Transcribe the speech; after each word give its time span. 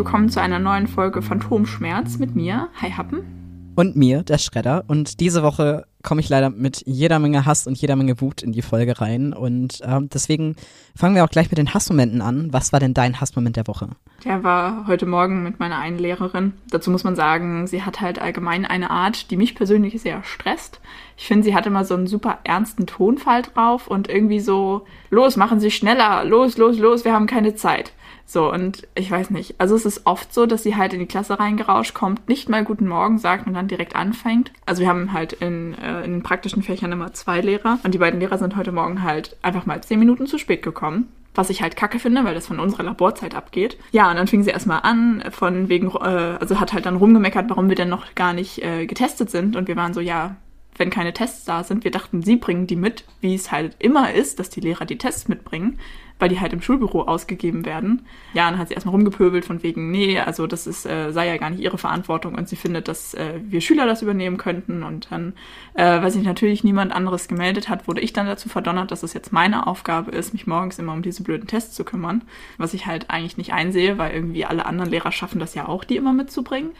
Willkommen 0.00 0.30
zu 0.30 0.40
einer 0.40 0.58
neuen 0.58 0.86
Folge 0.86 1.20
Phantomschmerz 1.20 2.16
mit 2.16 2.34
mir, 2.34 2.70
Hi 2.80 2.90
Happen. 2.90 3.74
Und 3.76 3.96
mir, 3.96 4.22
der 4.22 4.38
Schredder. 4.38 4.84
Und 4.88 5.20
diese 5.20 5.42
Woche 5.42 5.84
komme 6.02 6.22
ich 6.22 6.30
leider 6.30 6.48
mit 6.48 6.82
jeder 6.86 7.18
Menge 7.18 7.44
Hass 7.44 7.66
und 7.66 7.76
jeder 7.76 7.96
Menge 7.96 8.18
Wut 8.22 8.42
in 8.42 8.52
die 8.52 8.62
Folge 8.62 8.98
rein. 8.98 9.34
Und 9.34 9.82
ähm, 9.84 10.08
deswegen 10.08 10.56
fangen 10.96 11.14
wir 11.14 11.22
auch 11.22 11.28
gleich 11.28 11.50
mit 11.50 11.58
den 11.58 11.74
Hassmomenten 11.74 12.22
an. 12.22 12.50
Was 12.50 12.72
war 12.72 12.80
denn 12.80 12.94
dein 12.94 13.20
Hassmoment 13.20 13.56
der 13.56 13.66
Woche? 13.66 13.90
Der 14.24 14.42
war 14.42 14.86
heute 14.86 15.04
Morgen 15.04 15.42
mit 15.42 15.60
meiner 15.60 15.76
einen 15.76 15.98
Lehrerin. 15.98 16.54
Dazu 16.70 16.90
muss 16.90 17.04
man 17.04 17.14
sagen, 17.14 17.66
sie 17.66 17.82
hat 17.82 18.00
halt 18.00 18.18
allgemein 18.22 18.64
eine 18.64 18.88
Art, 18.88 19.30
die 19.30 19.36
mich 19.36 19.54
persönlich 19.54 20.00
sehr 20.00 20.22
stresst. 20.22 20.80
Ich 21.18 21.26
finde, 21.26 21.44
sie 21.44 21.54
hat 21.54 21.66
immer 21.66 21.84
so 21.84 21.94
einen 21.94 22.06
super 22.06 22.38
ernsten 22.44 22.86
Tonfall 22.86 23.42
drauf 23.42 23.86
und 23.86 24.08
irgendwie 24.08 24.40
so, 24.40 24.86
los, 25.10 25.36
machen 25.36 25.60
Sie 25.60 25.70
schneller, 25.70 26.24
los, 26.24 26.56
los, 26.56 26.78
los, 26.78 27.04
wir 27.04 27.12
haben 27.12 27.26
keine 27.26 27.54
Zeit. 27.54 27.92
So, 28.30 28.48
und 28.48 28.86
ich 28.94 29.10
weiß 29.10 29.30
nicht. 29.30 29.56
Also 29.58 29.74
es 29.74 29.84
ist 29.84 30.06
oft 30.06 30.32
so, 30.32 30.46
dass 30.46 30.62
sie 30.62 30.76
halt 30.76 30.92
in 30.92 31.00
die 31.00 31.06
Klasse 31.06 31.40
reingerauscht 31.40 31.94
kommt, 31.94 32.28
nicht 32.28 32.48
mal 32.48 32.62
Guten 32.62 32.86
Morgen 32.86 33.18
sagt 33.18 33.48
und 33.48 33.54
dann 33.54 33.66
direkt 33.66 33.96
anfängt. 33.96 34.52
Also 34.66 34.82
wir 34.82 34.88
haben 34.88 35.12
halt 35.12 35.32
in, 35.32 35.74
äh, 35.74 36.04
in 36.04 36.12
den 36.12 36.22
praktischen 36.22 36.62
Fächern 36.62 36.92
immer 36.92 37.12
zwei 37.12 37.40
Lehrer 37.40 37.80
und 37.82 37.92
die 37.92 37.98
beiden 37.98 38.20
Lehrer 38.20 38.38
sind 38.38 38.54
heute 38.54 38.70
Morgen 38.70 39.02
halt 39.02 39.36
einfach 39.42 39.66
mal 39.66 39.82
zehn 39.82 39.98
Minuten 39.98 40.28
zu 40.28 40.38
spät 40.38 40.62
gekommen. 40.62 41.08
Was 41.34 41.50
ich 41.50 41.60
halt 41.60 41.74
kacke 41.74 41.98
finde, 41.98 42.22
weil 42.22 42.34
das 42.34 42.46
von 42.46 42.60
unserer 42.60 42.84
Laborzeit 42.84 43.34
abgeht. 43.34 43.76
Ja, 43.90 44.08
und 44.08 44.16
dann 44.16 44.28
fing 44.28 44.44
sie 44.44 44.50
erstmal 44.50 44.82
an, 44.82 45.24
von 45.32 45.68
wegen, 45.68 45.88
äh, 45.88 46.36
also 46.38 46.60
hat 46.60 46.72
halt 46.72 46.86
dann 46.86 46.96
rumgemeckert, 46.96 47.50
warum 47.50 47.68
wir 47.68 47.76
denn 47.76 47.88
noch 47.88 48.14
gar 48.14 48.32
nicht 48.32 48.62
äh, 48.62 48.86
getestet 48.86 49.30
sind. 49.30 49.56
Und 49.56 49.66
wir 49.66 49.74
waren 49.74 49.92
so, 49.92 50.00
ja, 50.00 50.36
wenn 50.76 50.90
keine 50.90 51.12
Tests 51.12 51.44
da 51.44 51.64
sind. 51.64 51.82
Wir 51.82 51.90
dachten, 51.90 52.22
sie 52.22 52.36
bringen 52.36 52.68
die 52.68 52.76
mit, 52.76 53.04
wie 53.20 53.34
es 53.34 53.50
halt 53.50 53.74
immer 53.80 54.12
ist, 54.14 54.38
dass 54.38 54.50
die 54.50 54.60
Lehrer 54.60 54.86
die 54.86 54.98
Tests 54.98 55.26
mitbringen 55.26 55.80
weil 56.20 56.28
die 56.28 56.38
halt 56.38 56.52
im 56.52 56.62
Schulbüro 56.62 57.02
ausgegeben 57.02 57.64
werden. 57.64 58.06
Ja, 58.34 58.48
dann 58.48 58.58
hat 58.58 58.68
sie 58.68 58.74
erstmal 58.74 58.94
rumgepöbelt 58.94 59.44
von 59.44 59.62
wegen, 59.62 59.90
nee, 59.90 60.18
also 60.20 60.46
das 60.46 60.66
ist, 60.66 60.86
äh, 60.86 61.10
sei 61.10 61.26
ja 61.26 61.36
gar 61.38 61.50
nicht 61.50 61.60
ihre 61.60 61.78
Verantwortung 61.78 62.34
und 62.34 62.48
sie 62.48 62.56
findet, 62.56 62.86
dass 62.86 63.14
äh, 63.14 63.40
wir 63.42 63.60
Schüler 63.60 63.86
das 63.86 64.02
übernehmen 64.02 64.36
könnten. 64.36 64.82
Und 64.82 65.08
dann, 65.10 65.32
äh, 65.74 66.02
weil 66.02 66.10
sich 66.10 66.22
natürlich 66.22 66.62
niemand 66.62 66.92
anderes 66.92 67.26
gemeldet 67.26 67.68
hat, 67.68 67.88
wurde 67.88 68.00
ich 68.00 68.12
dann 68.12 68.26
dazu 68.26 68.48
verdonnert, 68.48 68.90
dass 68.90 69.02
es 69.02 69.14
jetzt 69.14 69.32
meine 69.32 69.66
Aufgabe 69.66 70.10
ist, 70.12 70.32
mich 70.32 70.46
morgens 70.46 70.78
immer 70.78 70.92
um 70.92 71.02
diese 71.02 71.22
blöden 71.22 71.46
Tests 71.46 71.74
zu 71.74 71.84
kümmern. 71.84 72.22
Was 72.58 72.74
ich 72.74 72.86
halt 72.86 73.10
eigentlich 73.10 73.38
nicht 73.38 73.52
einsehe, 73.52 73.98
weil 73.98 74.12
irgendwie 74.12 74.44
alle 74.44 74.66
anderen 74.66 74.90
Lehrer 74.90 75.12
schaffen 75.12 75.40
das 75.40 75.54
ja 75.54 75.66
auch, 75.66 75.84
die 75.84 75.96
immer 75.96 76.12
mitzubringen 76.12 76.70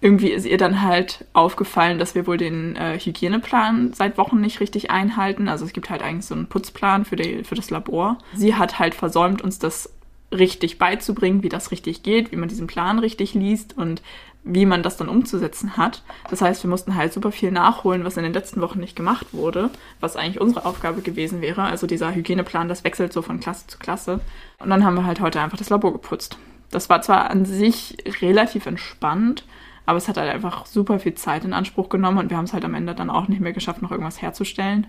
irgendwie 0.00 0.30
ist 0.30 0.44
ihr 0.46 0.58
dann 0.58 0.82
halt 0.82 1.24
aufgefallen, 1.32 1.98
dass 1.98 2.14
wir 2.14 2.26
wohl 2.26 2.36
den 2.36 2.76
äh, 2.76 2.98
Hygieneplan 2.98 3.92
seit 3.94 4.18
Wochen 4.18 4.40
nicht 4.40 4.60
richtig 4.60 4.90
einhalten. 4.90 5.48
Also 5.48 5.64
es 5.64 5.72
gibt 5.72 5.88
halt 5.88 6.02
eigentlich 6.02 6.26
so 6.26 6.34
einen 6.34 6.46
Putzplan 6.46 7.04
für, 7.04 7.16
die, 7.16 7.44
für 7.44 7.54
das 7.54 7.70
Labor. 7.70 8.18
Sie 8.34 8.54
hat 8.54 8.78
halt 8.78 8.94
versäumt, 8.94 9.42
uns 9.42 9.58
das 9.58 9.92
richtig 10.32 10.78
beizubringen, 10.78 11.42
wie 11.42 11.48
das 11.48 11.70
richtig 11.70 12.02
geht, 12.02 12.30
wie 12.32 12.36
man 12.36 12.48
diesen 12.48 12.66
Plan 12.66 12.98
richtig 12.98 13.34
liest 13.34 13.76
und 13.76 14.02
wie 14.44 14.66
man 14.66 14.82
das 14.82 14.96
dann 14.96 15.08
umzusetzen 15.08 15.76
hat. 15.76 16.02
Das 16.30 16.40
heißt, 16.40 16.62
wir 16.62 16.70
mussten 16.70 16.94
halt 16.94 17.12
super 17.12 17.32
viel 17.32 17.50
nachholen, 17.50 18.04
was 18.04 18.16
in 18.16 18.22
den 18.22 18.32
letzten 18.32 18.60
Wochen 18.60 18.78
nicht 18.78 18.96
gemacht 18.96 19.26
wurde, 19.32 19.70
was 19.98 20.16
eigentlich 20.16 20.40
unsere 20.40 20.66
Aufgabe 20.66 21.02
gewesen 21.02 21.40
wäre. 21.40 21.62
Also 21.62 21.86
dieser 21.86 22.14
Hygieneplan, 22.14 22.68
das 22.68 22.84
wechselt 22.84 23.12
so 23.12 23.22
von 23.22 23.40
Klasse 23.40 23.66
zu 23.66 23.78
Klasse. 23.78 24.20
Und 24.58 24.70
dann 24.70 24.84
haben 24.84 24.94
wir 24.94 25.04
halt 25.04 25.20
heute 25.20 25.40
einfach 25.40 25.58
das 25.58 25.70
Labor 25.70 25.92
geputzt. 25.92 26.38
Das 26.70 26.88
war 26.88 27.02
zwar 27.02 27.30
an 27.30 27.44
sich 27.44 27.96
relativ 28.20 28.66
entspannt, 28.66 29.44
aber 29.86 29.98
es 29.98 30.08
hat 30.08 30.16
halt 30.16 30.32
einfach 30.32 30.66
super 30.66 30.98
viel 30.98 31.14
Zeit 31.14 31.44
in 31.44 31.52
Anspruch 31.52 31.88
genommen 31.88 32.18
und 32.18 32.30
wir 32.30 32.36
haben 32.36 32.44
es 32.44 32.52
halt 32.52 32.64
am 32.64 32.74
Ende 32.74 32.94
dann 32.94 33.10
auch 33.10 33.28
nicht 33.28 33.40
mehr 33.40 33.52
geschafft, 33.52 33.82
noch 33.82 33.92
irgendwas 33.92 34.20
herzustellen. 34.20 34.86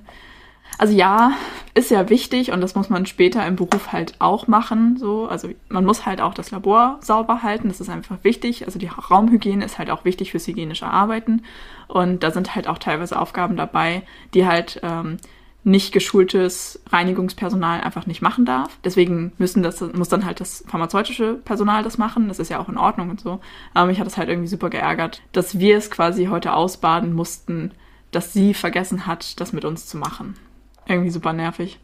Also 0.77 0.93
ja, 0.93 1.31
ist 1.73 1.89
ja 1.89 2.09
wichtig 2.09 2.51
und 2.51 2.61
das 2.61 2.75
muss 2.75 2.89
man 2.89 3.05
später 3.05 3.45
im 3.47 3.55
Beruf 3.55 3.91
halt 3.93 4.15
auch 4.19 4.47
machen. 4.47 4.97
So. 4.97 5.27
Also 5.27 5.49
man 5.69 5.85
muss 5.85 6.05
halt 6.05 6.21
auch 6.21 6.33
das 6.33 6.51
Labor 6.51 6.99
sauber 7.01 7.41
halten, 7.41 7.69
das 7.69 7.81
ist 7.81 7.89
einfach 7.89 8.23
wichtig. 8.23 8.65
Also 8.65 8.77
die 8.77 8.87
Raumhygiene 8.87 9.65
ist 9.65 9.79
halt 9.79 9.89
auch 9.89 10.05
wichtig 10.05 10.31
fürs 10.31 10.45
hygienische 10.45 10.87
Arbeiten. 10.87 11.43
Und 11.87 12.21
da 12.21 12.31
sind 12.31 12.53
halt 12.53 12.67
auch 12.67 12.77
teilweise 12.77 13.19
Aufgaben 13.19 13.55
dabei, 13.55 14.03
die 14.33 14.45
halt 14.45 14.79
ähm, 14.83 15.17
nicht 15.67 15.91
geschultes 15.91 16.81
Reinigungspersonal 16.89 17.81
einfach 17.81 18.07
nicht 18.07 18.21
machen 18.21 18.45
darf. 18.45 18.79
Deswegen 18.85 19.33
müssen 19.37 19.63
das, 19.63 19.81
muss 19.81 20.07
dann 20.07 20.25
halt 20.25 20.39
das 20.39 20.63
pharmazeutische 20.65 21.33
Personal 21.33 21.83
das 21.83 21.97
machen. 21.97 22.29
Das 22.29 22.39
ist 22.39 22.49
ja 22.49 22.59
auch 22.59 22.69
in 22.69 22.77
Ordnung 22.77 23.09
und 23.09 23.19
so. 23.19 23.41
Aber 23.73 23.87
mich 23.87 23.99
hat 23.99 24.07
es 24.07 24.17
halt 24.17 24.29
irgendwie 24.29 24.47
super 24.47 24.69
geärgert, 24.69 25.21
dass 25.33 25.59
wir 25.59 25.77
es 25.77 25.91
quasi 25.91 26.25
heute 26.27 26.53
ausbaden 26.53 27.13
mussten, 27.13 27.71
dass 28.11 28.31
sie 28.31 28.53
vergessen 28.53 29.05
hat, 29.05 29.39
das 29.41 29.51
mit 29.51 29.65
uns 29.65 29.87
zu 29.87 29.97
machen. 29.97 30.35
Irgendwie 30.87 31.09
super 31.09 31.33
nervig. 31.33 31.79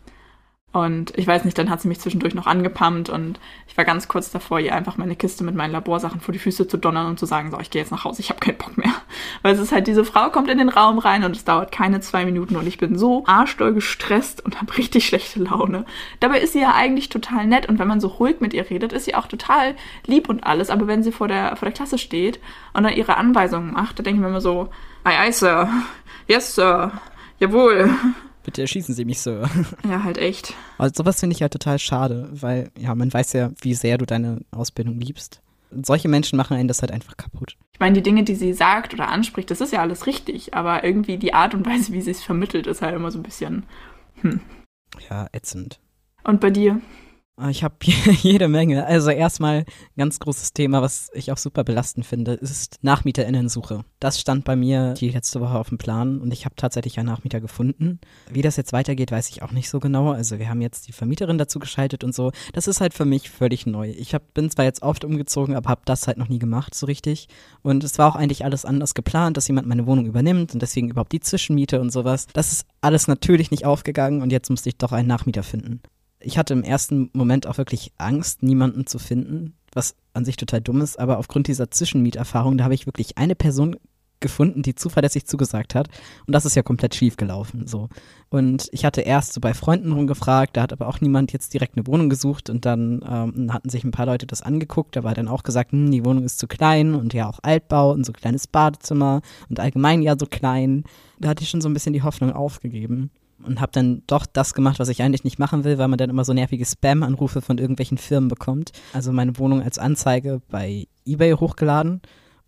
Und 0.73 1.15
ich 1.15 1.27
weiß 1.27 1.45
nicht, 1.45 1.55
dann 1.55 1.69
hat 1.69 1.81
sie 1.81 1.87
mich 1.87 1.99
zwischendurch 1.99 2.33
noch 2.33 2.47
angepammt 2.47 3.07
und 3.07 3.39
ich 3.67 3.77
war 3.77 3.85
ganz 3.85 4.07
kurz 4.07 4.31
davor, 4.31 4.59
ihr 4.59 4.73
einfach 4.73 4.97
meine 4.97 5.15
Kiste 5.15 5.43
mit 5.43 5.53
meinen 5.53 5.71
Laborsachen 5.71 6.19
vor 6.19 6.33
die 6.33 6.39
Füße 6.39 6.67
zu 6.67 6.77
donnern 6.77 7.05
und 7.05 7.19
zu 7.19 7.27
sagen, 7.27 7.51
so, 7.51 7.59
ich 7.59 7.69
gehe 7.69 7.79
jetzt 7.79 7.91
nach 7.91 8.05
Hause, 8.05 8.21
ich 8.21 8.31
habe 8.31 8.39
keinen 8.39 8.57
Bock 8.57 8.75
mehr. 8.75 8.91
Weil 9.43 9.53
es 9.53 9.61
ist 9.61 9.71
halt, 9.71 9.85
diese 9.85 10.03
Frau 10.03 10.31
kommt 10.31 10.49
in 10.49 10.57
den 10.57 10.69
Raum 10.69 10.97
rein 10.97 11.25
und 11.25 11.35
es 11.35 11.45
dauert 11.45 11.71
keine 11.71 12.01
zwei 12.01 12.25
Minuten 12.25 12.55
und 12.55 12.65
ich 12.65 12.79
bin 12.79 12.97
so 12.97 13.23
arschdoll 13.27 13.75
gestresst 13.75 14.43
und 14.43 14.59
habe 14.59 14.75
richtig 14.75 15.05
schlechte 15.05 15.43
Laune. 15.43 15.85
Dabei 16.19 16.39
ist 16.39 16.53
sie 16.53 16.61
ja 16.61 16.73
eigentlich 16.73 17.09
total 17.09 17.45
nett 17.45 17.69
und 17.69 17.77
wenn 17.77 17.87
man 17.87 18.01
so 18.01 18.07
ruhig 18.07 18.41
mit 18.41 18.55
ihr 18.55 18.67
redet, 18.67 18.93
ist 18.93 19.05
sie 19.05 19.13
auch 19.13 19.27
total 19.27 19.75
lieb 20.07 20.27
und 20.27 20.43
alles. 20.43 20.71
Aber 20.71 20.87
wenn 20.87 21.03
sie 21.03 21.11
vor 21.11 21.27
der, 21.27 21.55
vor 21.55 21.67
der 21.67 21.73
Klasse 21.73 21.99
steht 21.99 22.39
und 22.73 22.81
dann 22.81 22.93
ihre 22.93 23.17
Anweisungen 23.17 23.73
macht, 23.73 23.99
da 23.99 24.03
denke 24.03 24.17
ich 24.17 24.21
mir 24.23 24.29
immer 24.29 24.41
so, 24.41 24.69
aye, 25.03 25.19
aye, 25.19 25.31
Sir. 25.31 25.69
Yes, 26.27 26.55
Sir. 26.55 26.93
Jawohl. 27.39 27.93
Bitte 28.43 28.61
erschießen 28.61 28.93
Sie 28.93 29.05
mich 29.05 29.21
so. 29.21 29.43
Ja, 29.87 30.03
halt 30.03 30.17
echt. 30.17 30.53
Also 30.77 30.93
sowas 30.97 31.19
finde 31.19 31.35
ich 31.35 31.41
halt 31.41 31.53
total 31.53 31.79
schade, 31.79 32.29
weil 32.31 32.71
ja, 32.77 32.93
man 32.95 33.11
weiß 33.13 33.33
ja, 33.33 33.51
wie 33.61 33.73
sehr 33.73 33.97
du 33.97 34.05
deine 34.05 34.41
Ausbildung 34.51 34.99
liebst. 34.99 35.41
Solche 35.71 36.07
Menschen 36.07 36.37
machen 36.37 36.55
einen 36.55 36.67
das 36.67 36.81
halt 36.81 36.91
einfach 36.91 37.17
kaputt. 37.17 37.57
Ich 37.73 37.79
meine, 37.79 37.95
die 37.95 38.03
Dinge, 38.03 38.23
die 38.23 38.35
sie 38.35 38.53
sagt 38.53 38.93
oder 38.93 39.07
anspricht, 39.09 39.49
das 39.49 39.61
ist 39.61 39.73
ja 39.73 39.81
alles 39.81 40.05
richtig, 40.05 40.53
aber 40.53 40.83
irgendwie 40.83 41.17
die 41.17 41.33
Art 41.33 41.53
und 41.53 41.65
Weise, 41.65 41.91
wie 41.93 42.01
sie 42.01 42.11
es 42.11 42.21
vermittelt, 42.21 42.67
ist 42.67 42.81
halt 42.81 42.95
immer 42.95 43.11
so 43.11 43.19
ein 43.19 43.23
bisschen 43.23 43.65
hm. 44.21 44.39
Ja, 45.09 45.27
ätzend. 45.31 45.79
Und 46.23 46.39
bei 46.39 46.49
dir? 46.49 46.79
Ah, 47.35 47.49
ich 47.49 47.63
habe 47.63 47.75
jede 48.21 48.47
Menge. 48.47 48.85
Also 48.85 49.09
erstmal 49.09 49.59
ein 49.61 49.65
ganz 49.97 50.19
großes 50.19 50.53
Thema, 50.53 50.83
was 50.83 51.09
ich 51.15 51.31
auch 51.31 51.37
super 51.37 51.63
belastend 51.63 52.05
finde, 52.05 52.33
ist 52.33 52.77
Nachmieterinnensuche. 52.83 53.83
Das 53.99 54.19
stand 54.19 54.45
bei 54.45 54.55
mir 54.55 54.93
die 54.93 55.09
letzte 55.09 55.41
Woche 55.41 55.57
auf 55.57 55.69
dem 55.69 55.79
Plan 55.79 56.21
und 56.21 56.31
ich 56.31 56.45
habe 56.45 56.55
tatsächlich 56.55 56.99
einen 56.99 57.07
Nachmieter 57.09 57.41
gefunden. 57.41 57.99
Wie 58.29 58.43
das 58.43 58.55
jetzt 58.55 58.71
weitergeht, 58.71 59.11
weiß 59.11 59.29
ich 59.29 59.41
auch 59.41 59.51
nicht 59.51 59.67
so 59.67 59.79
genau. 59.79 60.11
Also 60.11 60.37
wir 60.37 60.47
haben 60.47 60.61
jetzt 60.61 60.87
die 60.87 60.91
Vermieterin 60.91 61.39
dazu 61.39 61.57
geschaltet 61.57 62.03
und 62.03 62.13
so. 62.13 62.31
Das 62.53 62.67
ist 62.67 62.81
halt 62.81 62.93
für 62.93 63.05
mich 63.05 63.31
völlig 63.31 63.65
neu. 63.65 63.89
Ich 63.89 64.13
hab, 64.13 64.35
bin 64.35 64.51
zwar 64.51 64.65
jetzt 64.65 64.83
oft 64.83 65.03
umgezogen, 65.03 65.55
aber 65.55 65.71
habe 65.71 65.81
das 65.85 66.05
halt 66.05 66.19
noch 66.19 66.29
nie 66.29 66.39
gemacht 66.39 66.75
so 66.75 66.85
richtig. 66.85 67.29
Und 67.63 67.83
es 67.83 67.97
war 67.97 68.09
auch 68.09 68.15
eigentlich 68.15 68.45
alles 68.45 68.63
anders 68.63 68.93
geplant, 68.93 69.37
dass 69.37 69.47
jemand 69.47 69.67
meine 69.67 69.87
Wohnung 69.87 70.05
übernimmt 70.05 70.53
und 70.53 70.61
deswegen 70.61 70.91
überhaupt 70.91 71.13
die 71.13 71.19
Zwischenmiete 71.19 71.81
und 71.81 71.89
sowas. 71.89 72.27
Das 72.33 72.51
ist 72.51 72.67
alles 72.81 73.07
natürlich 73.07 73.49
nicht 73.49 73.65
aufgegangen 73.65 74.21
und 74.21 74.31
jetzt 74.31 74.51
musste 74.51 74.69
ich 74.69 74.77
doch 74.77 74.91
einen 74.91 75.07
Nachmieter 75.07 75.41
finden 75.41 75.81
ich 76.23 76.37
hatte 76.37 76.53
im 76.53 76.63
ersten 76.63 77.09
Moment 77.13 77.47
auch 77.47 77.57
wirklich 77.57 77.91
Angst, 77.97 78.43
niemanden 78.43 78.87
zu 78.87 78.99
finden, 78.99 79.55
was 79.73 79.95
an 80.13 80.25
sich 80.25 80.37
total 80.37 80.61
dumm 80.61 80.81
ist, 80.81 80.99
aber 80.99 81.17
aufgrund 81.17 81.47
dieser 81.47 81.71
Zwischenmieterfahrung, 81.71 82.57
da 82.57 82.63
habe 82.63 82.73
ich 82.73 82.85
wirklich 82.85 83.17
eine 83.17 83.35
Person 83.35 83.77
gefunden, 84.19 84.63
die 84.63 84.73
zuverlässig 84.73 85.27
zugesagt 85.27 85.75
hat. 85.75 85.89
Und 86.25 86.33
das 86.33 86.45
ist 86.45 86.55
ja 86.55 86.63
komplett 86.63 86.95
schief 86.95 87.17
gelaufen. 87.17 87.67
So. 87.67 87.89
Und 88.29 88.69
ich 88.71 88.85
hatte 88.85 89.01
erst 89.01 89.33
so 89.33 89.41
bei 89.41 89.53
Freunden 89.53 89.91
rumgefragt, 89.91 90.55
da 90.55 90.61
hat 90.61 90.71
aber 90.71 90.87
auch 90.87 91.01
niemand 91.01 91.33
jetzt 91.33 91.53
direkt 91.53 91.75
eine 91.75 91.85
Wohnung 91.85 92.09
gesucht 92.09 92.49
und 92.49 92.65
dann 92.65 93.03
ähm, 93.07 93.53
hatten 93.53 93.69
sich 93.69 93.83
ein 93.83 93.91
paar 93.91 94.05
Leute 94.05 94.25
das 94.25 94.41
angeguckt. 94.41 94.95
Da 94.95 95.03
war 95.03 95.13
dann 95.13 95.27
auch 95.27 95.43
gesagt, 95.43 95.73
hm, 95.73 95.91
die 95.91 96.05
Wohnung 96.05 96.23
ist 96.23 96.39
zu 96.39 96.47
klein 96.47 96.95
und 96.95 97.13
ja 97.13 97.27
auch 97.27 97.39
Altbau 97.43 97.91
und 97.91 98.05
so 98.05 98.13
kleines 98.13 98.47
Badezimmer 98.47 99.21
und 99.49 99.59
allgemein 99.59 100.01
ja 100.01 100.15
so 100.17 100.25
klein. 100.25 100.85
Da 101.19 101.29
hatte 101.29 101.43
ich 101.43 101.49
schon 101.49 101.61
so 101.61 101.67
ein 101.67 101.73
bisschen 101.73 101.93
die 101.93 102.03
Hoffnung 102.03 102.31
aufgegeben 102.31 103.11
und 103.43 103.61
habe 103.61 103.71
dann 103.71 104.03
doch 104.07 104.25
das 104.25 104.53
gemacht, 104.53 104.79
was 104.79 104.89
ich 104.89 105.01
eigentlich 105.01 105.23
nicht 105.23 105.39
machen 105.39 105.63
will, 105.63 105.77
weil 105.77 105.87
man 105.87 105.97
dann 105.97 106.09
immer 106.09 106.25
so 106.25 106.33
nervige 106.33 106.65
Spam-Anrufe 106.65 107.41
von 107.41 107.57
irgendwelchen 107.57 107.97
Firmen 107.97 108.29
bekommt. 108.29 108.71
Also 108.93 109.11
meine 109.11 109.37
Wohnung 109.37 109.61
als 109.61 109.79
Anzeige 109.79 110.41
bei 110.49 110.87
eBay 111.05 111.33
hochgeladen 111.33 112.01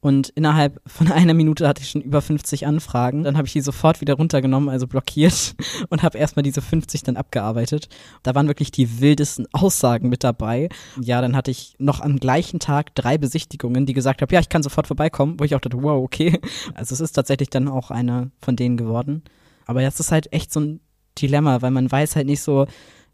und 0.06 0.30
innerhalb 0.30 0.80
von 0.86 1.12
einer 1.12 1.33
Minute 1.33 1.68
hatte 1.68 1.81
ich 1.81 1.89
schon 1.89 2.01
über 2.01 2.21
50 2.21 2.68
Anfragen. 2.68 3.24
Dann 3.24 3.38
habe 3.38 3.47
ich 3.47 3.53
die 3.53 3.62
sofort 3.62 4.01
wieder 4.01 4.13
runtergenommen, 4.13 4.69
also 4.69 4.86
blockiert 4.86 5.56
und 5.89 6.03
habe 6.03 6.19
erstmal 6.19 6.44
diese 6.44 6.62
50 6.62 7.01
dann 7.01 7.18
abgearbeitet. 7.18 7.89
Da 8.21 8.36
waren 8.36 8.45
wirklich 8.45 8.69
die 8.69 9.01
wildesten 9.01 9.48
Aussagen 9.51 10.09
mit 10.09 10.24
dabei. 10.24 10.69
Ja, 11.01 11.21
dann 11.21 11.36
hatte 11.36 11.50
ich 11.50 11.74
noch 11.80 12.01
am 12.01 12.19
gleichen 12.19 12.59
Tag 12.59 12.94
drei 12.94 13.18
Besichtigungen, 13.18 13.88
die 13.88 13.94
gesagt 13.94 14.21
haben, 14.21 14.31
ja, 14.31 14.39
ich 14.39 14.50
kann 14.50 14.62
sofort 14.62 14.86
vorbeikommen, 14.86 15.39
wo 15.39 15.44
ich 15.44 15.56
auch 15.56 15.59
dachte, 15.59 15.81
wow, 15.81 16.03
okay. 16.03 16.39
Also 16.75 16.94
es 16.94 17.01
ist 17.01 17.13
tatsächlich 17.13 17.50
dann 17.50 17.68
auch 17.68 17.89
eine 17.89 18.30
von 18.41 18.56
denen 18.56 18.77
geworden. 18.77 19.24
Aber 19.65 19.81
das 19.81 20.00
ist 20.00 20.12
halt 20.12 20.31
echt 20.31 20.53
so 20.53 20.59
ein 20.59 20.81
Dilemma, 21.21 21.62
weil 21.62 21.71
man 21.71 21.91
weiß 21.91 22.15
halt 22.15 22.27
nicht 22.27 22.41
so, 22.41 22.67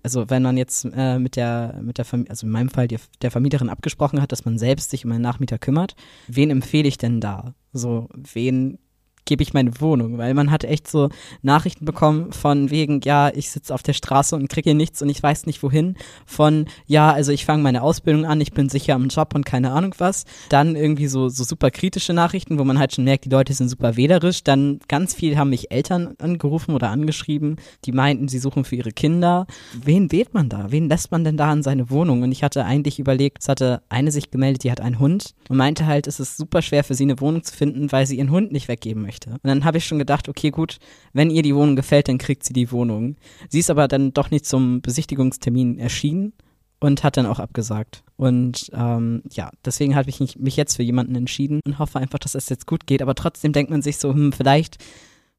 also 0.03 0.29
wenn 0.29 0.43
man 0.43 0.57
jetzt 0.57 0.85
äh, 0.95 1.19
mit 1.19 1.35
der, 1.35 1.79
mit 1.81 1.97
der 1.97 2.05
Verm 2.05 2.25
also 2.29 2.45
in 2.47 2.51
meinem 2.51 2.69
Fall 2.69 2.87
die, 2.87 2.97
der 3.21 3.31
Vermieterin 3.31 3.69
abgesprochen 3.69 4.21
hat, 4.21 4.31
dass 4.31 4.45
man 4.45 4.57
selbst 4.57 4.89
sich 4.89 5.05
um 5.05 5.11
einen 5.11 5.21
Nachmieter 5.21 5.59
kümmert, 5.59 5.95
wen 6.27 6.49
empfehle 6.49 6.87
ich 6.87 6.97
denn 6.97 7.21
da? 7.21 7.53
So, 7.73 8.09
wen 8.33 8.79
gebe 9.25 9.43
ich 9.43 9.53
meine 9.53 9.79
Wohnung, 9.79 10.17
weil 10.17 10.33
man 10.33 10.51
hat 10.51 10.63
echt 10.63 10.87
so 10.87 11.09
Nachrichten 11.41 11.85
bekommen 11.85 12.31
von 12.33 12.71
wegen, 12.71 13.01
ja, 13.03 13.29
ich 13.33 13.51
sitze 13.51 13.73
auf 13.73 13.83
der 13.83 13.93
Straße 13.93 14.35
und 14.35 14.49
kriege 14.49 14.71
hier 14.71 14.75
nichts 14.75 15.01
und 15.01 15.09
ich 15.09 15.21
weiß 15.21 15.45
nicht 15.45 15.61
wohin, 15.63 15.95
von, 16.25 16.65
ja, 16.87 17.11
also 17.11 17.31
ich 17.31 17.45
fange 17.45 17.63
meine 17.63 17.83
Ausbildung 17.83 18.25
an, 18.25 18.41
ich 18.41 18.51
bin 18.51 18.69
sicher 18.69 18.95
am 18.95 19.07
Job 19.07 19.33
und 19.35 19.45
keine 19.45 19.71
Ahnung 19.71 19.95
was, 19.99 20.25
dann 20.49 20.75
irgendwie 20.75 21.07
so, 21.07 21.29
so 21.29 21.43
super 21.43 21.71
kritische 21.71 22.13
Nachrichten, 22.13 22.57
wo 22.57 22.63
man 22.63 22.79
halt 22.79 22.93
schon 22.93 23.03
merkt, 23.03 23.25
die 23.25 23.29
Leute 23.29 23.53
sind 23.53 23.69
super 23.69 23.95
wählerisch, 23.95 24.43
dann 24.43 24.79
ganz 24.87 25.13
viel 25.13 25.37
haben 25.37 25.51
mich 25.51 25.71
Eltern 25.71 26.15
angerufen 26.19 26.73
oder 26.73 26.89
angeschrieben, 26.89 27.57
die 27.85 27.91
meinten, 27.91 28.27
sie 28.27 28.39
suchen 28.39 28.63
für 28.63 28.75
ihre 28.75 28.91
Kinder. 28.91 29.45
Wen 29.81 30.11
wählt 30.11 30.33
man 30.33 30.49
da? 30.49 30.71
Wen 30.71 30.89
lässt 30.89 31.11
man 31.11 31.23
denn 31.23 31.37
da 31.37 31.53
in 31.53 31.63
seine 31.63 31.89
Wohnung? 31.89 32.23
Und 32.23 32.31
ich 32.31 32.43
hatte 32.43 32.65
eigentlich 32.65 32.99
überlegt, 32.99 33.39
es 33.41 33.49
hatte 33.49 33.81
eine 33.89 34.11
sich 34.11 34.31
gemeldet, 34.31 34.63
die 34.63 34.71
hat 34.71 34.81
einen 34.81 34.99
Hund 34.99 35.35
und 35.47 35.57
meinte 35.57 35.85
halt, 35.85 36.07
es 36.07 36.19
ist 36.19 36.37
super 36.37 36.61
schwer 36.61 36.83
für 36.83 36.95
sie 36.95 37.03
eine 37.03 37.19
Wohnung 37.19 37.43
zu 37.43 37.55
finden, 37.55 37.91
weil 37.91 38.05
sie 38.05 38.17
ihren 38.17 38.31
Hund 38.31 38.51
nicht 38.51 38.67
weggeben 38.67 39.03
möchte 39.03 39.10
möchte. 39.11 39.31
Und 39.31 39.45
dann 39.45 39.65
habe 39.65 39.77
ich 39.77 39.85
schon 39.85 39.99
gedacht, 39.99 40.29
okay, 40.29 40.51
gut, 40.51 40.77
wenn 41.13 41.29
ihr 41.29 41.41
die 41.41 41.55
Wohnung 41.55 41.75
gefällt, 41.75 42.07
dann 42.07 42.17
kriegt 42.17 42.43
sie 42.43 42.53
die 42.53 42.71
Wohnung. 42.71 43.17
Sie 43.49 43.59
ist 43.59 43.69
aber 43.69 43.87
dann 43.87 44.13
doch 44.13 44.31
nicht 44.31 44.45
zum 44.45 44.81
Besichtigungstermin 44.81 45.77
erschienen 45.79 46.33
und 46.79 47.03
hat 47.03 47.17
dann 47.17 47.25
auch 47.25 47.39
abgesagt. 47.39 48.03
Und 48.15 48.71
ähm, 48.73 49.23
ja, 49.31 49.51
deswegen 49.65 49.95
habe 49.95 50.09
ich 50.09 50.37
mich 50.37 50.55
jetzt 50.55 50.77
für 50.77 50.83
jemanden 50.83 51.15
entschieden 51.15 51.59
und 51.65 51.79
hoffe 51.79 51.99
einfach, 51.99 52.19
dass 52.19 52.35
es 52.35 52.49
jetzt 52.49 52.67
gut 52.67 52.87
geht. 52.87 53.01
Aber 53.01 53.15
trotzdem 53.15 53.51
denkt 53.51 53.71
man 53.71 53.81
sich 53.81 53.97
so, 53.97 54.13
hm, 54.13 54.31
vielleicht 54.31 54.77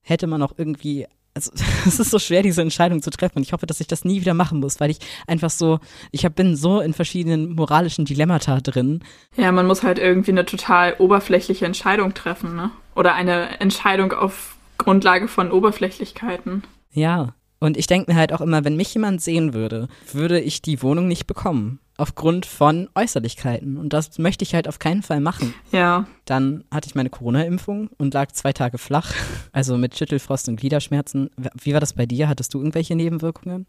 hätte 0.02 0.26
man 0.26 0.42
auch 0.42 0.52
irgendwie 0.56 1.06
also 1.34 1.50
es 1.86 1.98
ist 1.98 2.10
so 2.10 2.18
schwer, 2.18 2.42
diese 2.42 2.62
Entscheidung 2.62 3.02
zu 3.02 3.10
treffen. 3.10 3.38
Und 3.38 3.42
ich 3.42 3.52
hoffe, 3.52 3.66
dass 3.66 3.80
ich 3.80 3.86
das 3.86 4.04
nie 4.04 4.20
wieder 4.20 4.34
machen 4.34 4.60
muss, 4.60 4.80
weil 4.80 4.90
ich 4.90 4.98
einfach 5.26 5.50
so, 5.50 5.80
ich 6.10 6.24
hab, 6.24 6.34
bin 6.34 6.56
so 6.56 6.80
in 6.80 6.92
verschiedenen 6.92 7.54
moralischen 7.54 8.04
Dilemmata 8.04 8.60
drin. 8.60 9.02
Ja, 9.36 9.52
man 9.52 9.66
muss 9.66 9.82
halt 9.82 9.98
irgendwie 9.98 10.32
eine 10.32 10.44
total 10.44 10.94
oberflächliche 10.98 11.66
Entscheidung 11.66 12.14
treffen, 12.14 12.56
ne? 12.56 12.70
Oder 12.94 13.14
eine 13.14 13.60
Entscheidung 13.60 14.12
auf 14.12 14.56
Grundlage 14.78 15.28
von 15.28 15.50
Oberflächlichkeiten. 15.50 16.64
Ja. 16.92 17.34
Und 17.62 17.76
ich 17.76 17.86
denke 17.86 18.10
mir 18.10 18.18
halt 18.18 18.32
auch 18.32 18.40
immer, 18.40 18.64
wenn 18.64 18.74
mich 18.74 18.92
jemand 18.92 19.22
sehen 19.22 19.54
würde, 19.54 19.86
würde 20.12 20.40
ich 20.40 20.62
die 20.62 20.82
Wohnung 20.82 21.06
nicht 21.06 21.28
bekommen. 21.28 21.78
Aufgrund 21.96 22.44
von 22.44 22.88
Äußerlichkeiten. 22.96 23.76
Und 23.76 23.92
das 23.92 24.18
möchte 24.18 24.42
ich 24.42 24.52
halt 24.52 24.66
auf 24.66 24.80
keinen 24.80 25.02
Fall 25.02 25.20
machen. 25.20 25.54
Ja. 25.70 26.08
Dann 26.24 26.64
hatte 26.72 26.88
ich 26.88 26.96
meine 26.96 27.08
Corona-Impfung 27.08 27.88
und 27.98 28.14
lag 28.14 28.32
zwei 28.32 28.52
Tage 28.52 28.78
flach. 28.78 29.14
Also 29.52 29.76
mit 29.76 29.96
Schüttelfrost 29.96 30.48
und 30.48 30.56
Gliederschmerzen. 30.56 31.30
Wie 31.62 31.72
war 31.72 31.78
das 31.78 31.92
bei 31.92 32.04
dir? 32.04 32.28
Hattest 32.28 32.52
du 32.52 32.58
irgendwelche 32.58 32.96
Nebenwirkungen? 32.96 33.66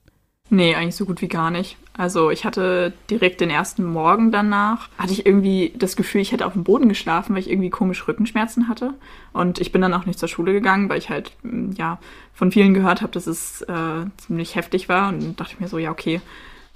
Nee, 0.50 0.76
eigentlich 0.76 0.96
so 0.96 1.06
gut 1.06 1.22
wie 1.22 1.28
gar 1.28 1.50
nicht. 1.50 1.78
Also 1.98 2.30
ich 2.30 2.46
hatte 2.46 2.94
direkt 3.10 3.42
den 3.42 3.50
ersten 3.50 3.84
Morgen 3.84 4.32
danach, 4.32 4.90
hatte 5.00 5.14
ich 5.14 5.26
irgendwie 5.26 5.74
das 5.76 5.96
Gefühl, 5.96 6.22
ich 6.22 6.32
hätte 6.32 6.46
auf 6.46 6.54
dem 6.54 6.64
Boden 6.64 6.90
geschlafen, 6.90 7.34
weil 7.34 7.42
ich 7.42 7.50
irgendwie 7.50 7.72
komisch 7.72 8.08
Rückenschmerzen 8.08 8.68
hatte. 8.68 8.94
Und 9.32 9.60
ich 9.60 9.72
bin 9.72 9.82
dann 9.82 9.96
auch 9.96 10.06
nicht 10.06 10.20
zur 10.20 10.30
Schule 10.30 10.54
gegangen, 10.54 10.90
weil 10.90 11.00
ich 11.00 11.10
halt, 11.10 11.32
mm, 11.42 11.72
ja, 11.72 11.98
von 12.36 12.52
vielen 12.52 12.76
gehört 12.76 13.02
habe, 13.02 13.12
dass 13.12 13.26
es 13.26 13.64
äh, 13.64 14.06
ziemlich 14.18 14.56
heftig 14.56 14.90
war. 14.90 15.10
Und 15.10 15.40
dachte 15.40 15.54
ich 15.54 15.60
mir 15.60 15.68
so, 15.68 15.80
ja, 15.80 15.90
okay, 15.90 16.22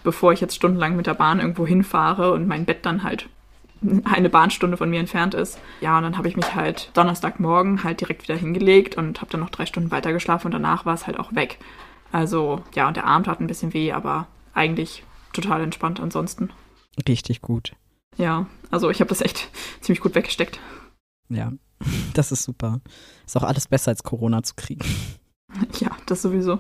bevor 0.04 0.34
ich 0.34 0.42
jetzt 0.42 0.56
stundenlang 0.56 0.96
mit 0.96 1.06
der 1.06 1.14
Bahn 1.14 1.40
irgendwo 1.40 1.68
hinfahre 1.68 2.32
und 2.32 2.48
mein 2.48 2.66
Bett 2.66 2.86
dann 2.86 3.04
halt 3.04 3.28
eine 4.06 4.30
Bahnstunde 4.30 4.78
von 4.78 4.90
mir 4.90 5.00
entfernt 5.00 5.36
ist. 5.36 5.60
Ja, 5.82 5.98
und 5.98 6.04
dann 6.04 6.18
habe 6.18 6.28
ich 6.28 6.36
mich 6.36 6.56
halt 6.56 6.90
Donnerstagmorgen 6.96 7.84
halt 7.84 8.02
direkt 8.02 8.24
wieder 8.24 8.38
hingelegt 8.38 8.98
und 8.98 9.22
habe 9.22 9.30
dann 9.32 9.42
noch 9.42 9.52
drei 9.52 9.68
Stunden 9.68 9.92
weiter 9.92 10.14
geschlafen 10.14 10.48
und 10.48 10.54
danach 10.54 10.86
war 10.86 10.96
es 10.96 11.06
halt 11.06 11.20
auch 11.20 11.36
weg. 11.36 11.60
Also 12.12 12.64
ja, 12.74 12.88
und 12.88 12.98
der 12.98 13.06
Arm 13.06 13.24
tat 13.24 13.40
ein 13.40 13.48
bisschen 13.48 13.74
weh, 13.74 13.92
aber 13.92 14.28
eigentlich 14.54 15.04
total 15.34 15.62
entspannt 15.62 16.00
ansonsten. 16.00 16.52
Richtig 17.08 17.42
gut. 17.42 17.74
Ja, 18.18 18.48
also 18.72 18.90
ich 18.90 19.00
habe 19.00 19.10
das 19.10 19.22
echt 19.22 19.50
ziemlich 19.82 20.02
gut 20.02 20.16
weggesteckt. 20.16 20.60
Ja, 21.30 21.52
das 22.14 22.32
ist 22.32 22.44
super. 22.44 22.82
Ist 23.26 23.38
auch 23.38 23.44
alles 23.44 23.68
besser 23.68 23.92
als 23.92 24.04
Corona 24.04 24.44
zu 24.44 24.56
kriegen. 24.56 24.86
Ja, 25.80 25.92
das 26.06 26.22
sowieso. 26.22 26.60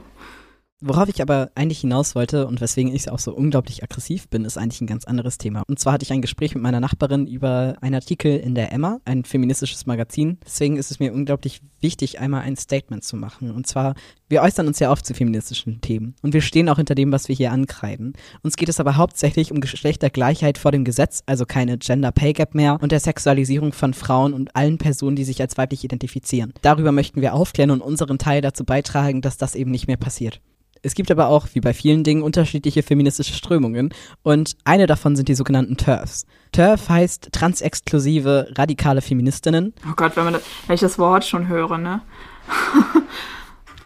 Worauf 0.79 1.09
ich 1.09 1.23
aber 1.23 1.49
eigentlich 1.55 1.79
hinaus 1.79 2.13
wollte 2.13 2.45
und 2.45 2.61
weswegen 2.61 2.93
ich 2.93 3.09
auch 3.09 3.17
so 3.17 3.33
unglaublich 3.33 3.81
aggressiv 3.81 4.29
bin, 4.29 4.45
ist 4.45 4.59
eigentlich 4.59 4.79
ein 4.79 4.85
ganz 4.85 5.05
anderes 5.05 5.39
Thema. 5.39 5.63
Und 5.67 5.79
zwar 5.79 5.93
hatte 5.93 6.03
ich 6.03 6.13
ein 6.13 6.21
Gespräch 6.21 6.53
mit 6.53 6.61
meiner 6.61 6.79
Nachbarin 6.79 7.25
über 7.25 7.77
einen 7.81 7.95
Artikel 7.95 8.37
in 8.37 8.53
der 8.53 8.71
Emma, 8.71 8.99
ein 9.03 9.23
feministisches 9.23 9.87
Magazin. 9.87 10.37
Deswegen 10.45 10.77
ist 10.77 10.91
es 10.91 10.99
mir 10.99 11.13
unglaublich 11.13 11.61
wichtig, 11.81 12.19
einmal 12.19 12.41
ein 12.41 12.55
Statement 12.55 13.03
zu 13.03 13.15
machen. 13.15 13.49
Und 13.49 13.65
zwar, 13.65 13.95
wir 14.29 14.43
äußern 14.43 14.67
uns 14.67 14.77
ja 14.77 14.91
oft 14.91 15.03
zu 15.03 15.15
feministischen 15.15 15.81
Themen 15.81 16.13
und 16.21 16.35
wir 16.35 16.41
stehen 16.41 16.69
auch 16.69 16.77
hinter 16.77 16.93
dem, 16.93 17.11
was 17.11 17.27
wir 17.27 17.35
hier 17.35 17.51
ankreiden. 17.51 18.13
Uns 18.43 18.55
geht 18.55 18.69
es 18.69 18.79
aber 18.79 18.97
hauptsächlich 18.97 19.51
um 19.51 19.61
Geschlechtergleichheit 19.61 20.59
vor 20.59 20.71
dem 20.71 20.85
Gesetz, 20.85 21.23
also 21.25 21.47
keine 21.47 21.79
Gender 21.79 22.11
Pay 22.11 22.33
Gap 22.33 22.53
mehr 22.53 22.77
und 22.79 22.91
der 22.91 22.99
Sexualisierung 22.99 23.73
von 23.73 23.95
Frauen 23.95 24.31
und 24.31 24.55
allen 24.55 24.77
Personen, 24.77 25.15
die 25.15 25.23
sich 25.23 25.41
als 25.41 25.57
weiblich 25.57 25.83
identifizieren. 25.83 26.53
Darüber 26.61 26.91
möchten 26.91 27.21
wir 27.21 27.33
aufklären 27.33 27.71
und 27.71 27.81
unseren 27.81 28.19
Teil 28.19 28.41
dazu 28.41 28.63
beitragen, 28.63 29.21
dass 29.21 29.37
das 29.37 29.55
eben 29.55 29.71
nicht 29.71 29.87
mehr 29.87 29.97
passiert. 29.97 30.39
Es 30.81 30.95
gibt 30.95 31.11
aber 31.11 31.27
auch, 31.27 31.47
wie 31.53 31.61
bei 31.61 31.73
vielen 31.73 32.03
Dingen, 32.03 32.21
unterschiedliche 32.21 32.83
feministische 32.83 33.33
Strömungen 33.33 33.93
und 34.23 34.55
eine 34.63 34.87
davon 34.87 35.15
sind 35.15 35.29
die 35.29 35.35
sogenannten 35.35 35.77
TERFs. 35.77 36.25
TERF 36.51 36.89
heißt 36.89 37.29
transexklusive 37.31 38.51
radikale 38.55 39.01
Feministinnen. 39.01 39.73
Oh 39.89 39.93
Gott, 39.95 40.15
wenn, 40.15 40.23
man 40.25 40.33
das, 40.33 40.43
wenn 40.67 40.75
ich 40.75 40.81
das 40.81 40.97
Wort 40.99 41.25
schon 41.25 41.47
höre, 41.47 41.77
ne? 41.77 42.01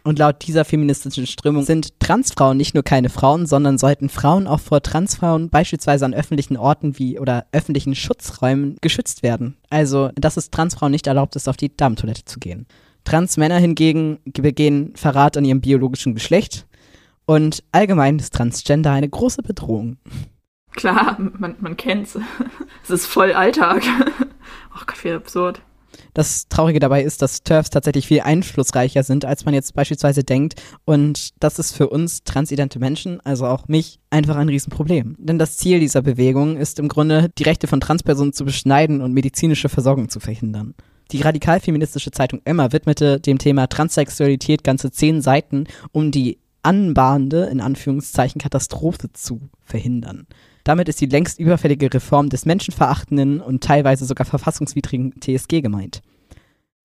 Und 0.03 0.17
laut 0.17 0.47
dieser 0.47 0.65
feministischen 0.65 1.27
Strömung 1.27 1.63
sind 1.63 1.99
Transfrauen 1.99 2.57
nicht 2.57 2.73
nur 2.73 2.83
keine 2.83 3.09
Frauen, 3.09 3.45
sondern 3.45 3.77
sollten 3.77 4.09
Frauen 4.09 4.47
auch 4.47 4.59
vor 4.59 4.81
Transfrauen 4.81 5.49
beispielsweise 5.49 6.05
an 6.05 6.15
öffentlichen 6.15 6.57
Orten 6.57 6.97
wie 6.97 7.19
oder 7.19 7.45
öffentlichen 7.51 7.94
Schutzräumen 7.94 8.77
geschützt 8.81 9.21
werden. 9.21 9.57
Also, 9.69 10.09
dass 10.15 10.37
es 10.37 10.49
Transfrauen 10.49 10.91
nicht 10.91 11.05
erlaubt 11.05 11.35
ist, 11.35 11.47
auf 11.47 11.57
die 11.57 11.75
Damentoilette 11.75 12.25
zu 12.25 12.39
gehen. 12.39 12.65
Transmänner 13.03 13.57
hingegen 13.57 14.19
begehen 14.25 14.94
Verrat 14.95 15.37
an 15.37 15.45
ihrem 15.45 15.61
biologischen 15.61 16.15
Geschlecht, 16.15 16.65
und 17.25 17.63
allgemein 17.71 18.19
ist 18.19 18.33
Transgender 18.33 18.91
eine 18.91 19.09
große 19.09 19.41
Bedrohung. 19.44 19.97
Klar, 20.73 21.18
man, 21.19 21.56
man 21.59 21.77
kennt's. 21.77 22.18
Es 22.83 22.89
ist 22.89 23.06
voll 23.06 23.33
Alltag. 23.33 23.83
Oh 24.73 24.83
Gott, 24.85 25.03
wie 25.03 25.12
absurd. 25.12 25.62
Das 26.13 26.47
Traurige 26.47 26.79
dabei 26.79 27.03
ist, 27.03 27.21
dass 27.21 27.44
TERFs 27.44 27.69
tatsächlich 27.69 28.07
viel 28.07 28.21
einflussreicher 28.21 29.03
sind, 29.03 29.25
als 29.25 29.45
man 29.45 29.53
jetzt 29.53 29.73
beispielsweise 29.73 30.23
denkt. 30.23 30.62
Und 30.85 31.31
das 31.39 31.59
ist 31.59 31.75
für 31.75 31.89
uns 31.89 32.23
transidente 32.23 32.80
Menschen, 32.80 33.19
also 33.21 33.45
auch 33.45 33.68
mich, 33.68 33.99
einfach 34.09 34.35
ein 34.35 34.49
Riesenproblem. 34.49 35.16
Denn 35.19 35.40
das 35.40 35.57
Ziel 35.57 35.80
dieser 35.80 36.01
Bewegung 36.01 36.57
ist 36.57 36.80
im 36.80 36.87
Grunde, 36.87 37.30
die 37.37 37.44
Rechte 37.44 37.68
von 37.68 37.81
Transpersonen 37.81 38.33
zu 38.33 38.45
beschneiden 38.45 39.01
und 39.01 39.13
medizinische 39.13 39.69
Versorgung 39.69 40.09
zu 40.09 40.19
verhindern. 40.19 40.73
Die 41.11 41.21
radikal-feministische 41.21 42.11
Zeitung 42.11 42.42
Emma 42.45 42.71
widmete 42.71 43.19
dem 43.19 43.37
Thema 43.37 43.68
Transsexualität 43.68 44.63
ganze 44.63 44.92
zehn 44.92 45.21
Seiten, 45.21 45.66
um 45.92 46.11
die 46.11 46.40
anbahnende, 46.63 47.45
in 47.45 47.61
Anführungszeichen, 47.61 48.39
Katastrophe 48.41 49.11
zu 49.13 49.49
verhindern. 49.61 50.27
Damit 50.63 50.89
ist 50.89 51.01
die 51.01 51.07
längst 51.07 51.39
überfällige 51.39 51.94
Reform 51.94 52.30
des 52.30 52.45
menschenverachtenden 52.45 53.41
und 53.41 53.63
teilweise 53.63 54.06
sogar 54.06 54.25
verfassungswidrigen 54.25 55.13
TSG 55.19 55.61
gemeint. 55.61 56.01